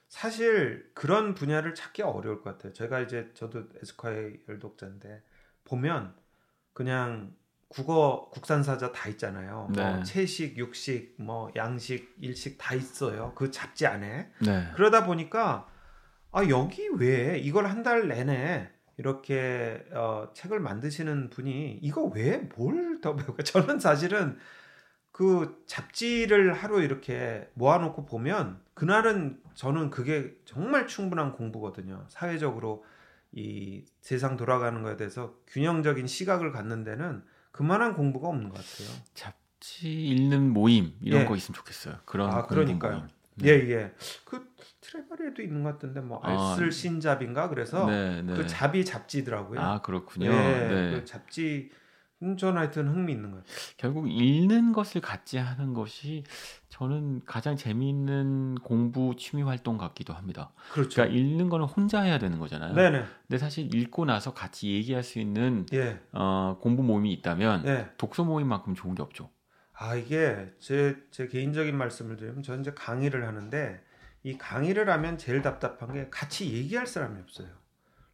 사실 0.07 0.89
그런 0.93 1.33
분야를 1.35 1.75
찾기 1.75 2.01
어려울 2.01 2.41
것 2.41 2.51
같아요. 2.51 2.71
제가 2.71 3.01
이제 3.01 3.29
저도 3.33 3.65
에스콰이어 3.81 4.59
독자인데 4.59 5.21
보면 5.65 6.15
그냥 6.73 7.35
국어 7.69 8.29
국산사자 8.31 8.91
다 8.91 9.09
있잖아요. 9.09 9.69
네. 9.75 9.83
뭐 9.83 10.03
채식, 10.03 10.57
육식, 10.57 11.15
뭐 11.19 11.51
양식, 11.55 12.15
일식 12.21 12.57
다 12.57 12.73
있어요. 12.75 13.33
그 13.35 13.51
잡지 13.51 13.85
안에. 13.85 14.31
네. 14.41 14.67
그러다 14.75 15.05
보니까 15.05 15.67
아 16.31 16.47
여기 16.49 16.87
왜 16.97 17.37
이걸 17.39 17.65
한 17.67 17.83
달 17.83 18.07
내내 18.07 18.69
이렇게 18.97 19.85
어, 19.91 20.29
책을 20.33 20.59
만드시는 20.59 21.29
분이 21.29 21.79
이거 21.81 22.03
왜 22.05 22.47
뭘 22.55 23.01
더 23.01 23.15
배울까? 23.15 23.43
저는 23.43 23.79
사실은 23.79 24.37
그 25.11 25.63
잡지를 25.67 26.53
하루 26.53 26.81
이렇게 26.81 27.49
모아놓고 27.55 28.05
보면 28.05 28.59
그날은 28.75 29.39
저는 29.55 29.89
그게 29.89 30.35
정말 30.45 30.87
충분한 30.87 31.33
공부거든요. 31.33 32.05
사회적으로 32.07 32.83
이 33.31 33.83
세상 34.01 34.37
돌아가는 34.37 34.81
거에 34.83 34.95
대해서 34.95 35.35
균형적인 35.47 36.07
시각을 36.07 36.51
갖는 36.51 36.83
데는 36.83 37.23
그만한 37.51 37.95
공부가 37.95 38.27
없는 38.29 38.49
것 38.49 38.55
같아요. 38.55 38.89
잡지 39.13 40.07
읽는 40.07 40.49
모임 40.51 40.93
이런 41.01 41.21
예. 41.21 41.25
거 41.25 41.35
있으면 41.35 41.55
좋겠어요. 41.55 41.95
그런 42.05 42.29
아, 42.31 42.45
그러니까요. 42.45 42.97
모임. 42.97 43.09
예, 43.43 43.51
예. 43.51 43.93
그 44.25 44.53
트레바리에도 44.81 45.41
있는 45.41 45.63
것 45.63 45.73
같은데 45.73 46.01
뭐 46.01 46.19
아, 46.23 46.51
알쓸 46.51 46.71
신잡인가 46.71 47.49
그래서 47.49 47.85
네, 47.85 48.21
네. 48.21 48.33
그 48.33 48.47
잡이 48.47 48.83
잡지더라고요. 48.85 49.59
아 49.59 49.81
그렇군요. 49.81 50.31
네, 50.31 50.67
네. 50.67 50.91
그 50.91 51.05
잡지 51.05 51.69
음, 51.71 51.86
저는 52.19 52.57
하여튼 52.57 52.87
흥미있는 52.87 53.31
것 53.31 53.37
같아요. 53.37 53.55
결국 53.77 54.09
읽는 54.09 54.71
것을 54.71 55.01
같이 55.01 55.37
하는 55.37 55.73
것이 55.73 56.23
저는 56.69 57.21
가장 57.25 57.55
재미있는 57.55 58.55
공부 58.63 59.15
취미 59.15 59.43
활동 59.43 59.77
같기도 59.77 60.13
합니다. 60.13 60.51
그렇죠. 60.71 60.95
그러니까 60.95 61.15
읽는 61.15 61.49
거는 61.49 61.67
혼자 61.67 62.01
해야 62.01 62.17
되는 62.17 62.39
거잖아요. 62.39 62.73
네네. 62.73 63.03
근데 63.27 63.37
사실 63.37 63.73
읽고 63.73 64.05
나서 64.05 64.33
같이 64.33 64.71
얘기할 64.73 65.03
수 65.03 65.19
있는 65.19 65.67
예. 65.73 65.99
어, 66.11 66.57
공부 66.59 66.81
모임이 66.81 67.13
있다면 67.13 67.67
예. 67.67 67.89
독서 67.97 68.23
모임만큼 68.23 68.73
좋은 68.73 68.95
게 68.95 69.03
없죠. 69.03 69.29
아 69.73 69.93
이게 69.93 70.51
제, 70.59 70.97
제 71.11 71.27
개인적인 71.27 71.77
말씀을 71.77 72.17
드리면 72.17 72.41
저는 72.41 72.61
이제 72.61 72.73
강의를 72.73 73.27
하는데 73.27 73.79
이 74.23 74.37
강의를 74.39 74.89
하면 74.89 75.19
제일 75.19 75.43
답답한 75.43 75.93
게 75.93 76.09
같이 76.09 76.51
얘기할 76.51 76.87
사람이 76.87 77.21
없어요. 77.21 77.47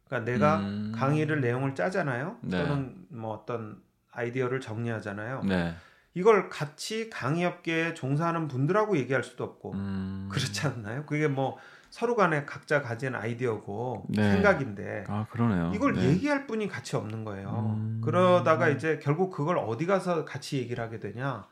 그러니까 0.04 0.30
내가 0.30 0.58
음. 0.60 0.92
강의를 0.94 1.40
내용을 1.40 1.74
짜잖아요. 1.74 2.36
네. 2.42 2.58
또는 2.58 3.06
뭐 3.08 3.32
어떤 3.32 3.82
아이디어를 4.14 4.60
정리하잖아요. 4.60 5.42
네. 5.44 5.74
이걸 6.14 6.48
같이 6.48 7.10
강의업계에 7.10 7.94
종사하는 7.94 8.46
분들하고 8.46 8.96
얘기할 8.98 9.24
수도 9.24 9.44
없고 9.44 9.72
음. 9.72 10.28
그렇지 10.30 10.66
않나요? 10.66 11.04
그게 11.06 11.26
뭐 11.26 11.58
서로 11.90 12.14
간에 12.16 12.44
각자 12.44 12.82
가진 12.82 13.14
아이디어고 13.14 14.06
네. 14.08 14.32
생각인데 14.32 15.04
아 15.08 15.26
그러네요. 15.30 15.72
이걸 15.74 15.94
네. 15.94 16.04
얘기할 16.06 16.46
분이 16.46 16.68
같이 16.68 16.96
없는 16.96 17.24
거예요. 17.24 17.76
음. 17.76 18.00
그러다가 18.04 18.68
이제 18.68 19.00
결국 19.02 19.30
그걸 19.30 19.58
어디 19.58 19.86
가서 19.86 20.24
같이 20.24 20.58
얘기를 20.58 20.82
하게 20.82 20.98
되냐? 20.98 21.46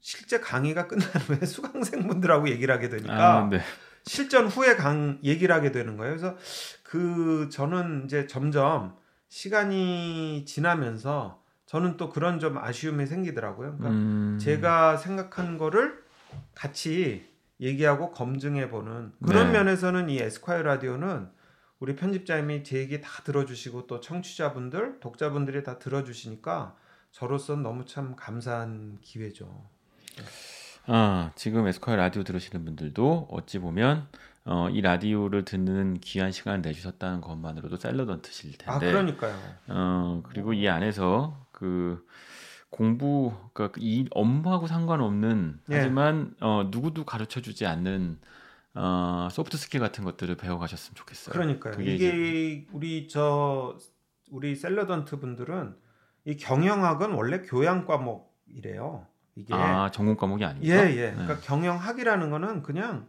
실제 0.00 0.40
강의가 0.40 0.86
끝난 0.88 1.08
후에 1.08 1.38
수강생분들하고 1.46 2.48
얘기를 2.50 2.74
하게 2.74 2.88
되니까 2.88 3.38
아, 3.38 3.48
네. 3.48 3.60
실전 4.04 4.46
후에 4.46 4.76
강 4.76 5.18
얘기를 5.22 5.54
하게 5.54 5.70
되는 5.70 5.96
거예요. 5.96 6.16
그래서 6.16 6.36
그 6.82 7.48
저는 7.50 8.04
이제 8.04 8.26
점점 8.26 8.96
시간이 9.28 10.44
지나면서 10.44 11.41
저는 11.72 11.96
또 11.96 12.10
그런 12.10 12.38
좀 12.38 12.58
아쉬움이 12.58 13.06
생기더라고요. 13.06 13.78
그러니까 13.78 13.88
음. 13.88 14.38
제가 14.38 14.98
생각한 14.98 15.56
거를 15.56 16.04
같이 16.54 17.26
얘기하고 17.60 18.12
검증해 18.12 18.68
보는 18.68 19.12
그런 19.24 19.46
네. 19.46 19.52
면에서는 19.54 20.10
이 20.10 20.18
에스콰이어 20.18 20.64
라디오는 20.64 21.30
우리 21.78 21.96
편집자님이 21.96 22.62
제 22.62 22.76
얘기 22.76 23.00
다 23.00 23.08
들어주시고 23.24 23.86
또 23.86 24.00
청취자분들, 24.00 25.00
독자분들이 25.00 25.62
다 25.64 25.78
들어주시니까 25.78 26.76
저로서는 27.10 27.62
너무 27.62 27.86
참 27.86 28.16
감사한 28.16 28.98
기회죠. 29.00 29.64
아, 30.86 31.30
지금 31.36 31.66
에스콰이어 31.66 31.96
라디오 31.96 32.22
들으시는 32.22 32.66
분들도 32.66 33.28
어찌 33.30 33.58
보면 33.58 34.08
어, 34.44 34.68
이 34.68 34.82
라디오를 34.82 35.46
듣는 35.46 36.00
귀한 36.00 36.32
시간을 36.32 36.60
내주셨다는 36.60 37.22
것만으로도 37.22 37.78
샐러던트실 37.78 38.58
텐데. 38.58 38.70
아 38.70 38.78
그러니까요. 38.78 39.38
어, 39.68 40.22
그리고 40.26 40.52
이 40.52 40.68
안에서 40.68 41.41
그 41.62 42.04
공부, 42.70 43.32
그러니까 43.52 43.78
이 43.80 44.08
업무하고 44.10 44.66
상관없는 44.66 45.60
예. 45.70 45.76
하지만 45.76 46.34
어, 46.40 46.68
누구도 46.72 47.04
가르쳐 47.04 47.40
주지 47.40 47.66
않는 47.66 48.18
어, 48.74 49.28
소프트 49.30 49.56
스킬 49.56 49.78
같은 49.78 50.02
것들을 50.02 50.34
배워 50.36 50.58
가셨으면 50.58 50.96
좋겠어요. 50.96 51.32
그러니까요. 51.32 51.80
이게 51.80 52.66
우리 52.72 53.06
저 53.06 53.78
우리 54.32 54.56
샐러던트 54.56 55.20
분들은 55.20 55.76
이 56.24 56.36
경영학은 56.36 57.12
원래 57.12 57.42
교양 57.42 57.86
과목이래요. 57.86 59.06
이게 59.36 59.54
아, 59.54 59.90
전공 59.92 60.16
과목이 60.16 60.42
예, 60.42 60.46
아닙니까? 60.46 60.90
예. 60.90 61.12
그러니까 61.12 61.38
경영학이라는 61.40 62.30
거는 62.30 62.62
그냥 62.62 63.08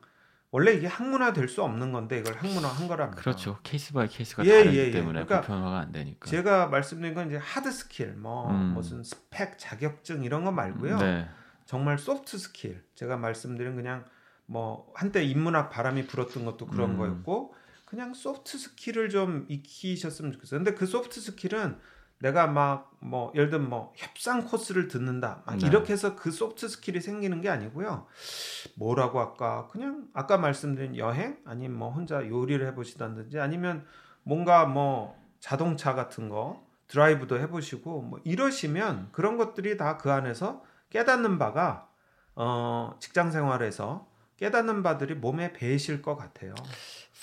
원래 0.54 0.72
이게 0.74 0.86
학문화 0.86 1.34
될 1.34 1.50
수 1.50 1.64
없는 1.64 1.92
건데 1.92 2.20
이걸 2.20 2.36
학문화 2.36 2.68
한 2.68 2.88
거랍니다. 2.88 3.20
그렇죠. 3.20 3.58
case 3.64 3.92
by 3.92 4.08
case가 4.08 4.46
예, 4.46 4.60
다르기 4.60 4.78
예, 4.78 4.84
예. 4.86 4.92
때문에 4.92 5.26
그러니까 5.26 5.42
보편화가 5.42 5.80
안 5.80 5.92
되니까. 5.92 6.30
제가 6.30 6.68
말씀드린 6.68 7.16
건 7.16 7.28
이제 7.28 7.38
hard 7.38 7.72
skill, 7.72 8.14
뭐 8.14 8.52
음. 8.52 8.74
무슨 8.76 9.02
스펙, 9.04 9.58
자격증 9.58 10.24
이런 10.24 10.44
거 10.46 10.52
말고요. 10.52 10.98
네. 11.00 11.28
정말 11.66 11.98
soft 11.98 12.38
skill. 12.38 12.84
제가 12.94 13.18
말씀드린 13.18 13.76
그냥 13.76 14.06
뭐 14.46 14.92
한때 14.94 15.24
인문학 15.24 15.72
바람이 15.72 16.06
불었던 16.06 16.46
것도 16.46 16.68
그런 16.68 16.92
음. 16.92 16.98
거였고 16.98 17.56
그냥 17.86 18.14
soft 18.14 18.60
skill을 18.60 19.10
좀 19.10 19.48
익히셨으면 19.50 20.34
좋겠어요. 20.34 20.60
근데 20.60 20.76
그 20.76 20.86
soft 20.86 21.20
skill은 21.20 21.80
내가 22.24 22.48
막 22.48 22.94
뭐 23.04 23.32
예를 23.36 23.50
들면 23.50 23.70
뭐 23.70 23.92
협상 23.96 24.46
코스를 24.46 24.88
듣는다 24.88 25.44
막 25.46 25.58
네. 25.58 25.68
이렇게 25.68 25.94
해서 25.94 26.16
그 26.16 26.32
soft 26.32 26.70
skill이 26.70 27.02
생기는 27.02 27.42
게 27.42 27.50
아니고요. 27.50 28.08
뭐라고 28.76 29.20
아까 29.20 29.68
그냥 29.68 30.08
아까 30.14 30.38
말씀드린 30.38 30.96
여행 30.98 31.38
아니면 31.46 31.78
뭐 31.78 31.92
혼자 31.92 32.26
요리를 32.28 32.66
해보시다든지 32.68 33.40
아니면 33.40 33.86
뭔가 34.24 34.66
뭐 34.66 35.22
자동차 35.42 35.94
같은 35.94 36.30
거 36.30 36.66
드라이브도 36.88 37.40
해보시고 37.40 38.02
뭐 38.04 38.20
이러시면 38.24 39.10
그런 39.12 39.38
것들이 39.38 39.76
다 39.78 39.98
그 39.98 40.12
안에서 40.12 40.64
깨닫는 40.90 41.38
바가 41.38 41.90
어 42.36 42.96
직장 43.00 43.32
생활에서 43.32 44.08
깨닫는 44.38 44.82
바들이 44.82 45.16
몸에 45.16 45.52
배실 45.52 46.02
것 46.02 46.16
같아요. 46.16 46.54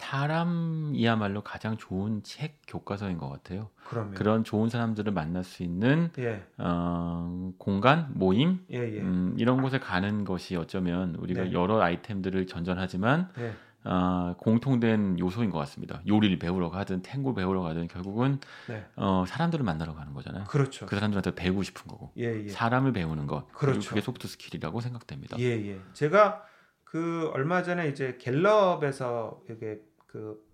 사람이야말로 0.00 1.42
가장 1.42 1.76
좋은 1.76 2.22
책 2.22 2.58
교과서인 2.66 3.18
것 3.18 3.28
같아요. 3.28 3.68
그러면 3.84 4.14
그런 4.14 4.44
좋은 4.44 4.68
사람들을 4.68 5.12
만날 5.12 5.44
수 5.44 5.62
있는 5.62 6.10
예, 6.18 6.42
어, 6.58 7.52
공간, 7.58 8.08
모임 8.14 8.64
예, 8.72 8.78
예, 8.78 9.00
음, 9.00 9.36
이런 9.38 9.60
곳에 9.62 9.78
가는 9.78 10.24
것이 10.24 10.56
어쩌면 10.56 11.14
우리가 11.16 11.44
네. 11.44 11.52
여러 11.52 11.80
아이템들을 11.80 12.46
전전하지만 12.46 13.28
예, 13.38 13.52
어, 13.84 14.34
공통된 14.38 15.18
요소인 15.18 15.50
것 15.50 15.58
같습니다. 15.58 16.02
요리를 16.08 16.38
배우러 16.38 16.70
가든 16.70 17.02
탱고 17.02 17.34
배우러 17.34 17.62
가든 17.62 17.86
결국은 17.86 18.40
네, 18.68 18.84
어, 18.96 19.24
사람들을 19.28 19.64
만나러 19.64 19.94
가는 19.94 20.12
거잖아요. 20.12 20.44
그렇죠. 20.44 20.86
그 20.86 20.96
사람들한테 20.96 21.34
배우고 21.34 21.62
싶은 21.62 21.86
거고 21.88 22.12
예, 22.18 22.44
예, 22.44 22.48
사람을 22.48 22.92
배우는 22.92 23.26
것 23.26 23.52
그렇죠. 23.52 23.90
그게 23.90 24.00
soft 24.00 24.26
skill이라고 24.26 24.80
생각됩니다. 24.80 25.38
예, 25.38 25.44
예. 25.44 25.78
제가 25.92 26.44
그 26.90 27.30
얼마 27.34 27.62
전에 27.62 27.88
이제 27.88 28.18
갤럽에서 28.20 29.40
이게 29.48 29.80
그 30.10 30.44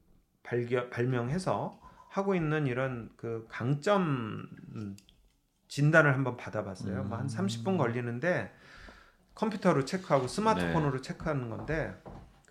발견 0.42 0.90
발명해서 0.90 1.80
하고 2.11 2.34
있는 2.34 2.66
이런 2.66 3.11
그 3.16 3.46
강점 3.48 4.46
음, 4.74 4.96
진단을 5.68 6.14
한번 6.14 6.36
받아봤어요. 6.36 7.02
음. 7.02 7.09
뭐한 7.09 7.26
30분 7.26 7.78
걸리는데 7.78 8.54
컴퓨터로 9.34 9.84
체크하고 9.84 10.28
스마트폰으로 10.28 10.98
네. 10.98 11.02
체크하는 11.02 11.50
건데 11.50 11.94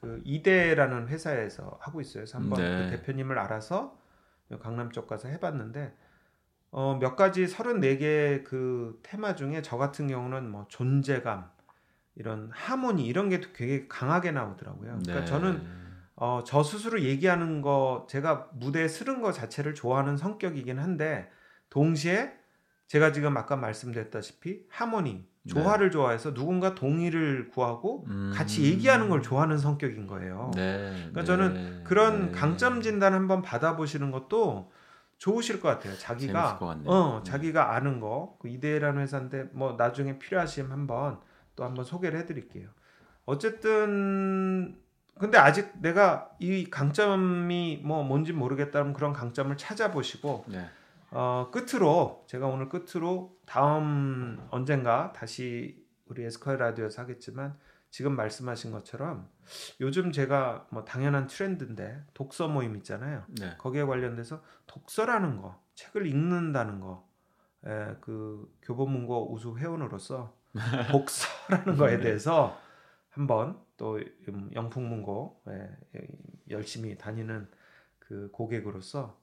그 0.01 0.21
이대라는 0.23 1.07
회사에서 1.07 1.77
하고 1.79 2.01
있어요. 2.01 2.23
그래서 2.23 2.37
한번 2.39 2.59
네. 2.59 2.89
그 2.89 2.97
대표님을 2.97 3.37
알아서 3.37 3.97
강남 4.61 4.91
쪽 4.91 5.07
가서 5.07 5.27
해봤는데 5.27 5.95
어, 6.71 6.97
몇 6.99 7.15
가지 7.15 7.45
34개 7.45 8.43
그 8.43 8.99
테마 9.03 9.35
중에 9.35 9.61
저 9.61 9.77
같은 9.77 10.07
경우는 10.07 10.49
뭐 10.49 10.65
존재감, 10.67 11.49
이런 12.15 12.49
하모니 12.51 13.05
이런 13.05 13.29
게 13.29 13.41
되게 13.41 13.87
강하게 13.87 14.31
나오더라고요. 14.31 14.99
그러니까 15.03 15.19
네. 15.19 15.25
저는 15.25 15.84
어, 16.17 16.41
저 16.45 16.63
스스로 16.63 17.01
얘기하는 17.01 17.61
거 17.61 18.07
제가 18.09 18.49
무대에 18.53 18.87
쓰는 18.87 19.21
거 19.21 19.31
자체를 19.31 19.73
좋아하는 19.73 20.17
성격이긴 20.17 20.79
한데 20.79 21.29
동시에 21.69 22.33
제가 22.87 23.11
지금 23.11 23.35
아까 23.35 23.55
말씀드렸다시피 23.55 24.65
하모니 24.69 25.27
조화를 25.47 25.91
좋아해서 25.91 26.33
누군가 26.33 26.73
동의를 26.73 27.49
구하고 27.49 28.05
네. 28.07 28.13
음. 28.13 28.31
같이 28.33 28.63
얘기하는 28.63 29.09
걸 29.09 29.21
좋아하는 29.21 29.57
성격인 29.57 30.07
거예요. 30.07 30.51
네. 30.55 30.91
그러니까 31.11 31.21
네. 31.21 31.25
저는 31.25 31.83
그런 31.83 32.31
네. 32.31 32.31
강점 32.31 32.81
진단 32.81 33.13
한번 33.13 33.41
받아보시는 33.41 34.11
것도 34.11 34.71
좋으실 35.17 35.59
것 35.59 35.69
같아요. 35.69 35.95
자기가 35.97 36.57
것. 36.57 36.77
어 36.85 37.17
음. 37.19 37.23
자기가 37.23 37.73
아는 37.75 37.99
거, 37.99 38.37
그 38.39 38.47
이데라는 38.47 39.01
회사인데 39.01 39.49
뭐 39.53 39.73
나중에 39.73 40.17
필요하시면 40.17 40.71
한번 40.71 41.19
또 41.55 41.63
한번 41.63 41.85
소개를 41.85 42.19
해드릴게요. 42.19 42.69
어쨌든 43.25 44.77
근데 45.19 45.37
아직 45.37 45.71
내가 45.81 46.29
이 46.39 46.69
강점이 46.69 47.81
뭐 47.83 48.03
뭔지 48.03 48.33
모르겠다면 48.33 48.93
그런 48.93 49.13
강점을 49.13 49.55
찾아보시고 49.55 50.45
네. 50.47 50.69
어 51.11 51.49
끝으로 51.51 52.25
제가 52.27 52.47
오늘 52.47 52.67
끝으로 52.67 53.37
다음 53.45 54.45
언젠가 54.49 55.13
다시 55.13 55.85
우리 56.05 56.23
에스컬 56.25 56.57
라디오에서 56.57 57.01
하겠지만 57.03 57.57
지금 57.89 58.15
말씀하신 58.17 58.73
것처럼 58.73 59.29
요즘 59.79 60.11
제가 60.11 60.67
뭐 60.69 60.83
당연한 60.83 61.27
트렌드인데 61.27 62.03
독서 62.13 62.49
모임 62.49 62.75
있잖아요. 62.75 63.23
네. 63.39 63.55
거기에 63.57 63.83
관련돼서 63.83 64.43
독서라는 64.67 65.41
거, 65.41 65.61
책을 65.75 66.05
읽는다는 66.05 66.81
거, 66.81 67.07
에, 67.65 67.95
그 68.01 68.53
교보문고 68.63 69.33
우수 69.33 69.57
회원으로서 69.57 70.35
독서라는 70.91 71.77
거에 71.77 71.97
네. 71.97 72.03
대해서 72.03 72.59
한번 73.11 73.64
또 73.77 73.99
음, 74.29 74.49
영풍문고 74.53 75.43
에, 75.49 76.07
열심히 76.49 76.97
다니는 76.97 77.47
그 77.99 78.29
고객으로서 78.31 79.19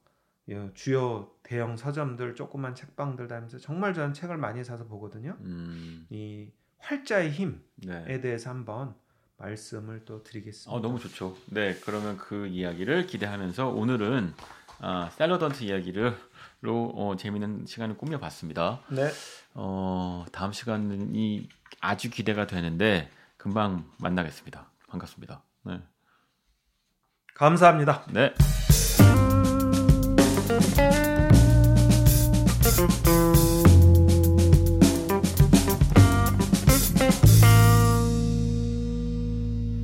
예, 0.49 0.69
주요 0.73 1.31
대형 1.41 1.77
서점들, 1.77 2.35
조그만 2.35 2.75
책방들 2.75 3.27
다니면서 3.27 3.59
정말 3.59 3.93
저는 3.93 4.13
책을 4.13 4.37
많이 4.37 4.63
사서 4.63 4.87
보거든요. 4.87 5.37
음. 5.41 6.05
이 6.09 6.51
활자의 6.79 7.31
힘에 7.31 7.55
네. 7.77 8.19
대해서 8.19 8.49
한번 8.49 8.93
말씀을 9.37 10.03
또 10.05 10.21
드리겠습니다. 10.21 10.71
어 10.71 10.81
너무 10.81 10.99
좋죠. 10.99 11.35
네, 11.47 11.75
그러면 11.85 12.17
그 12.17 12.47
이야기를 12.47 13.07
기대하면서 13.07 13.69
오늘은 13.69 14.33
아, 14.79 15.09
샐러던트 15.11 15.63
이야기를로 15.63 16.91
어, 16.95 17.15
재미있는 17.17 17.65
시간을 17.65 17.95
꾸며봤습니다. 17.95 18.81
네. 18.89 19.09
어, 19.53 20.25
다음 20.33 20.51
시간이 20.51 21.47
아주 21.79 22.09
기대가 22.09 22.47
되는데 22.47 23.09
금방 23.43 23.83
만나겠습니다. 23.99 24.71
반갑습니다. 24.87 25.43
네. 25.63 25.81
감사합니다. 27.35 28.05
네. 28.13 28.33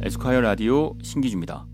에스콰이어 0.06 0.40
라디오 0.40 0.96
신기주입니다. 1.04 1.66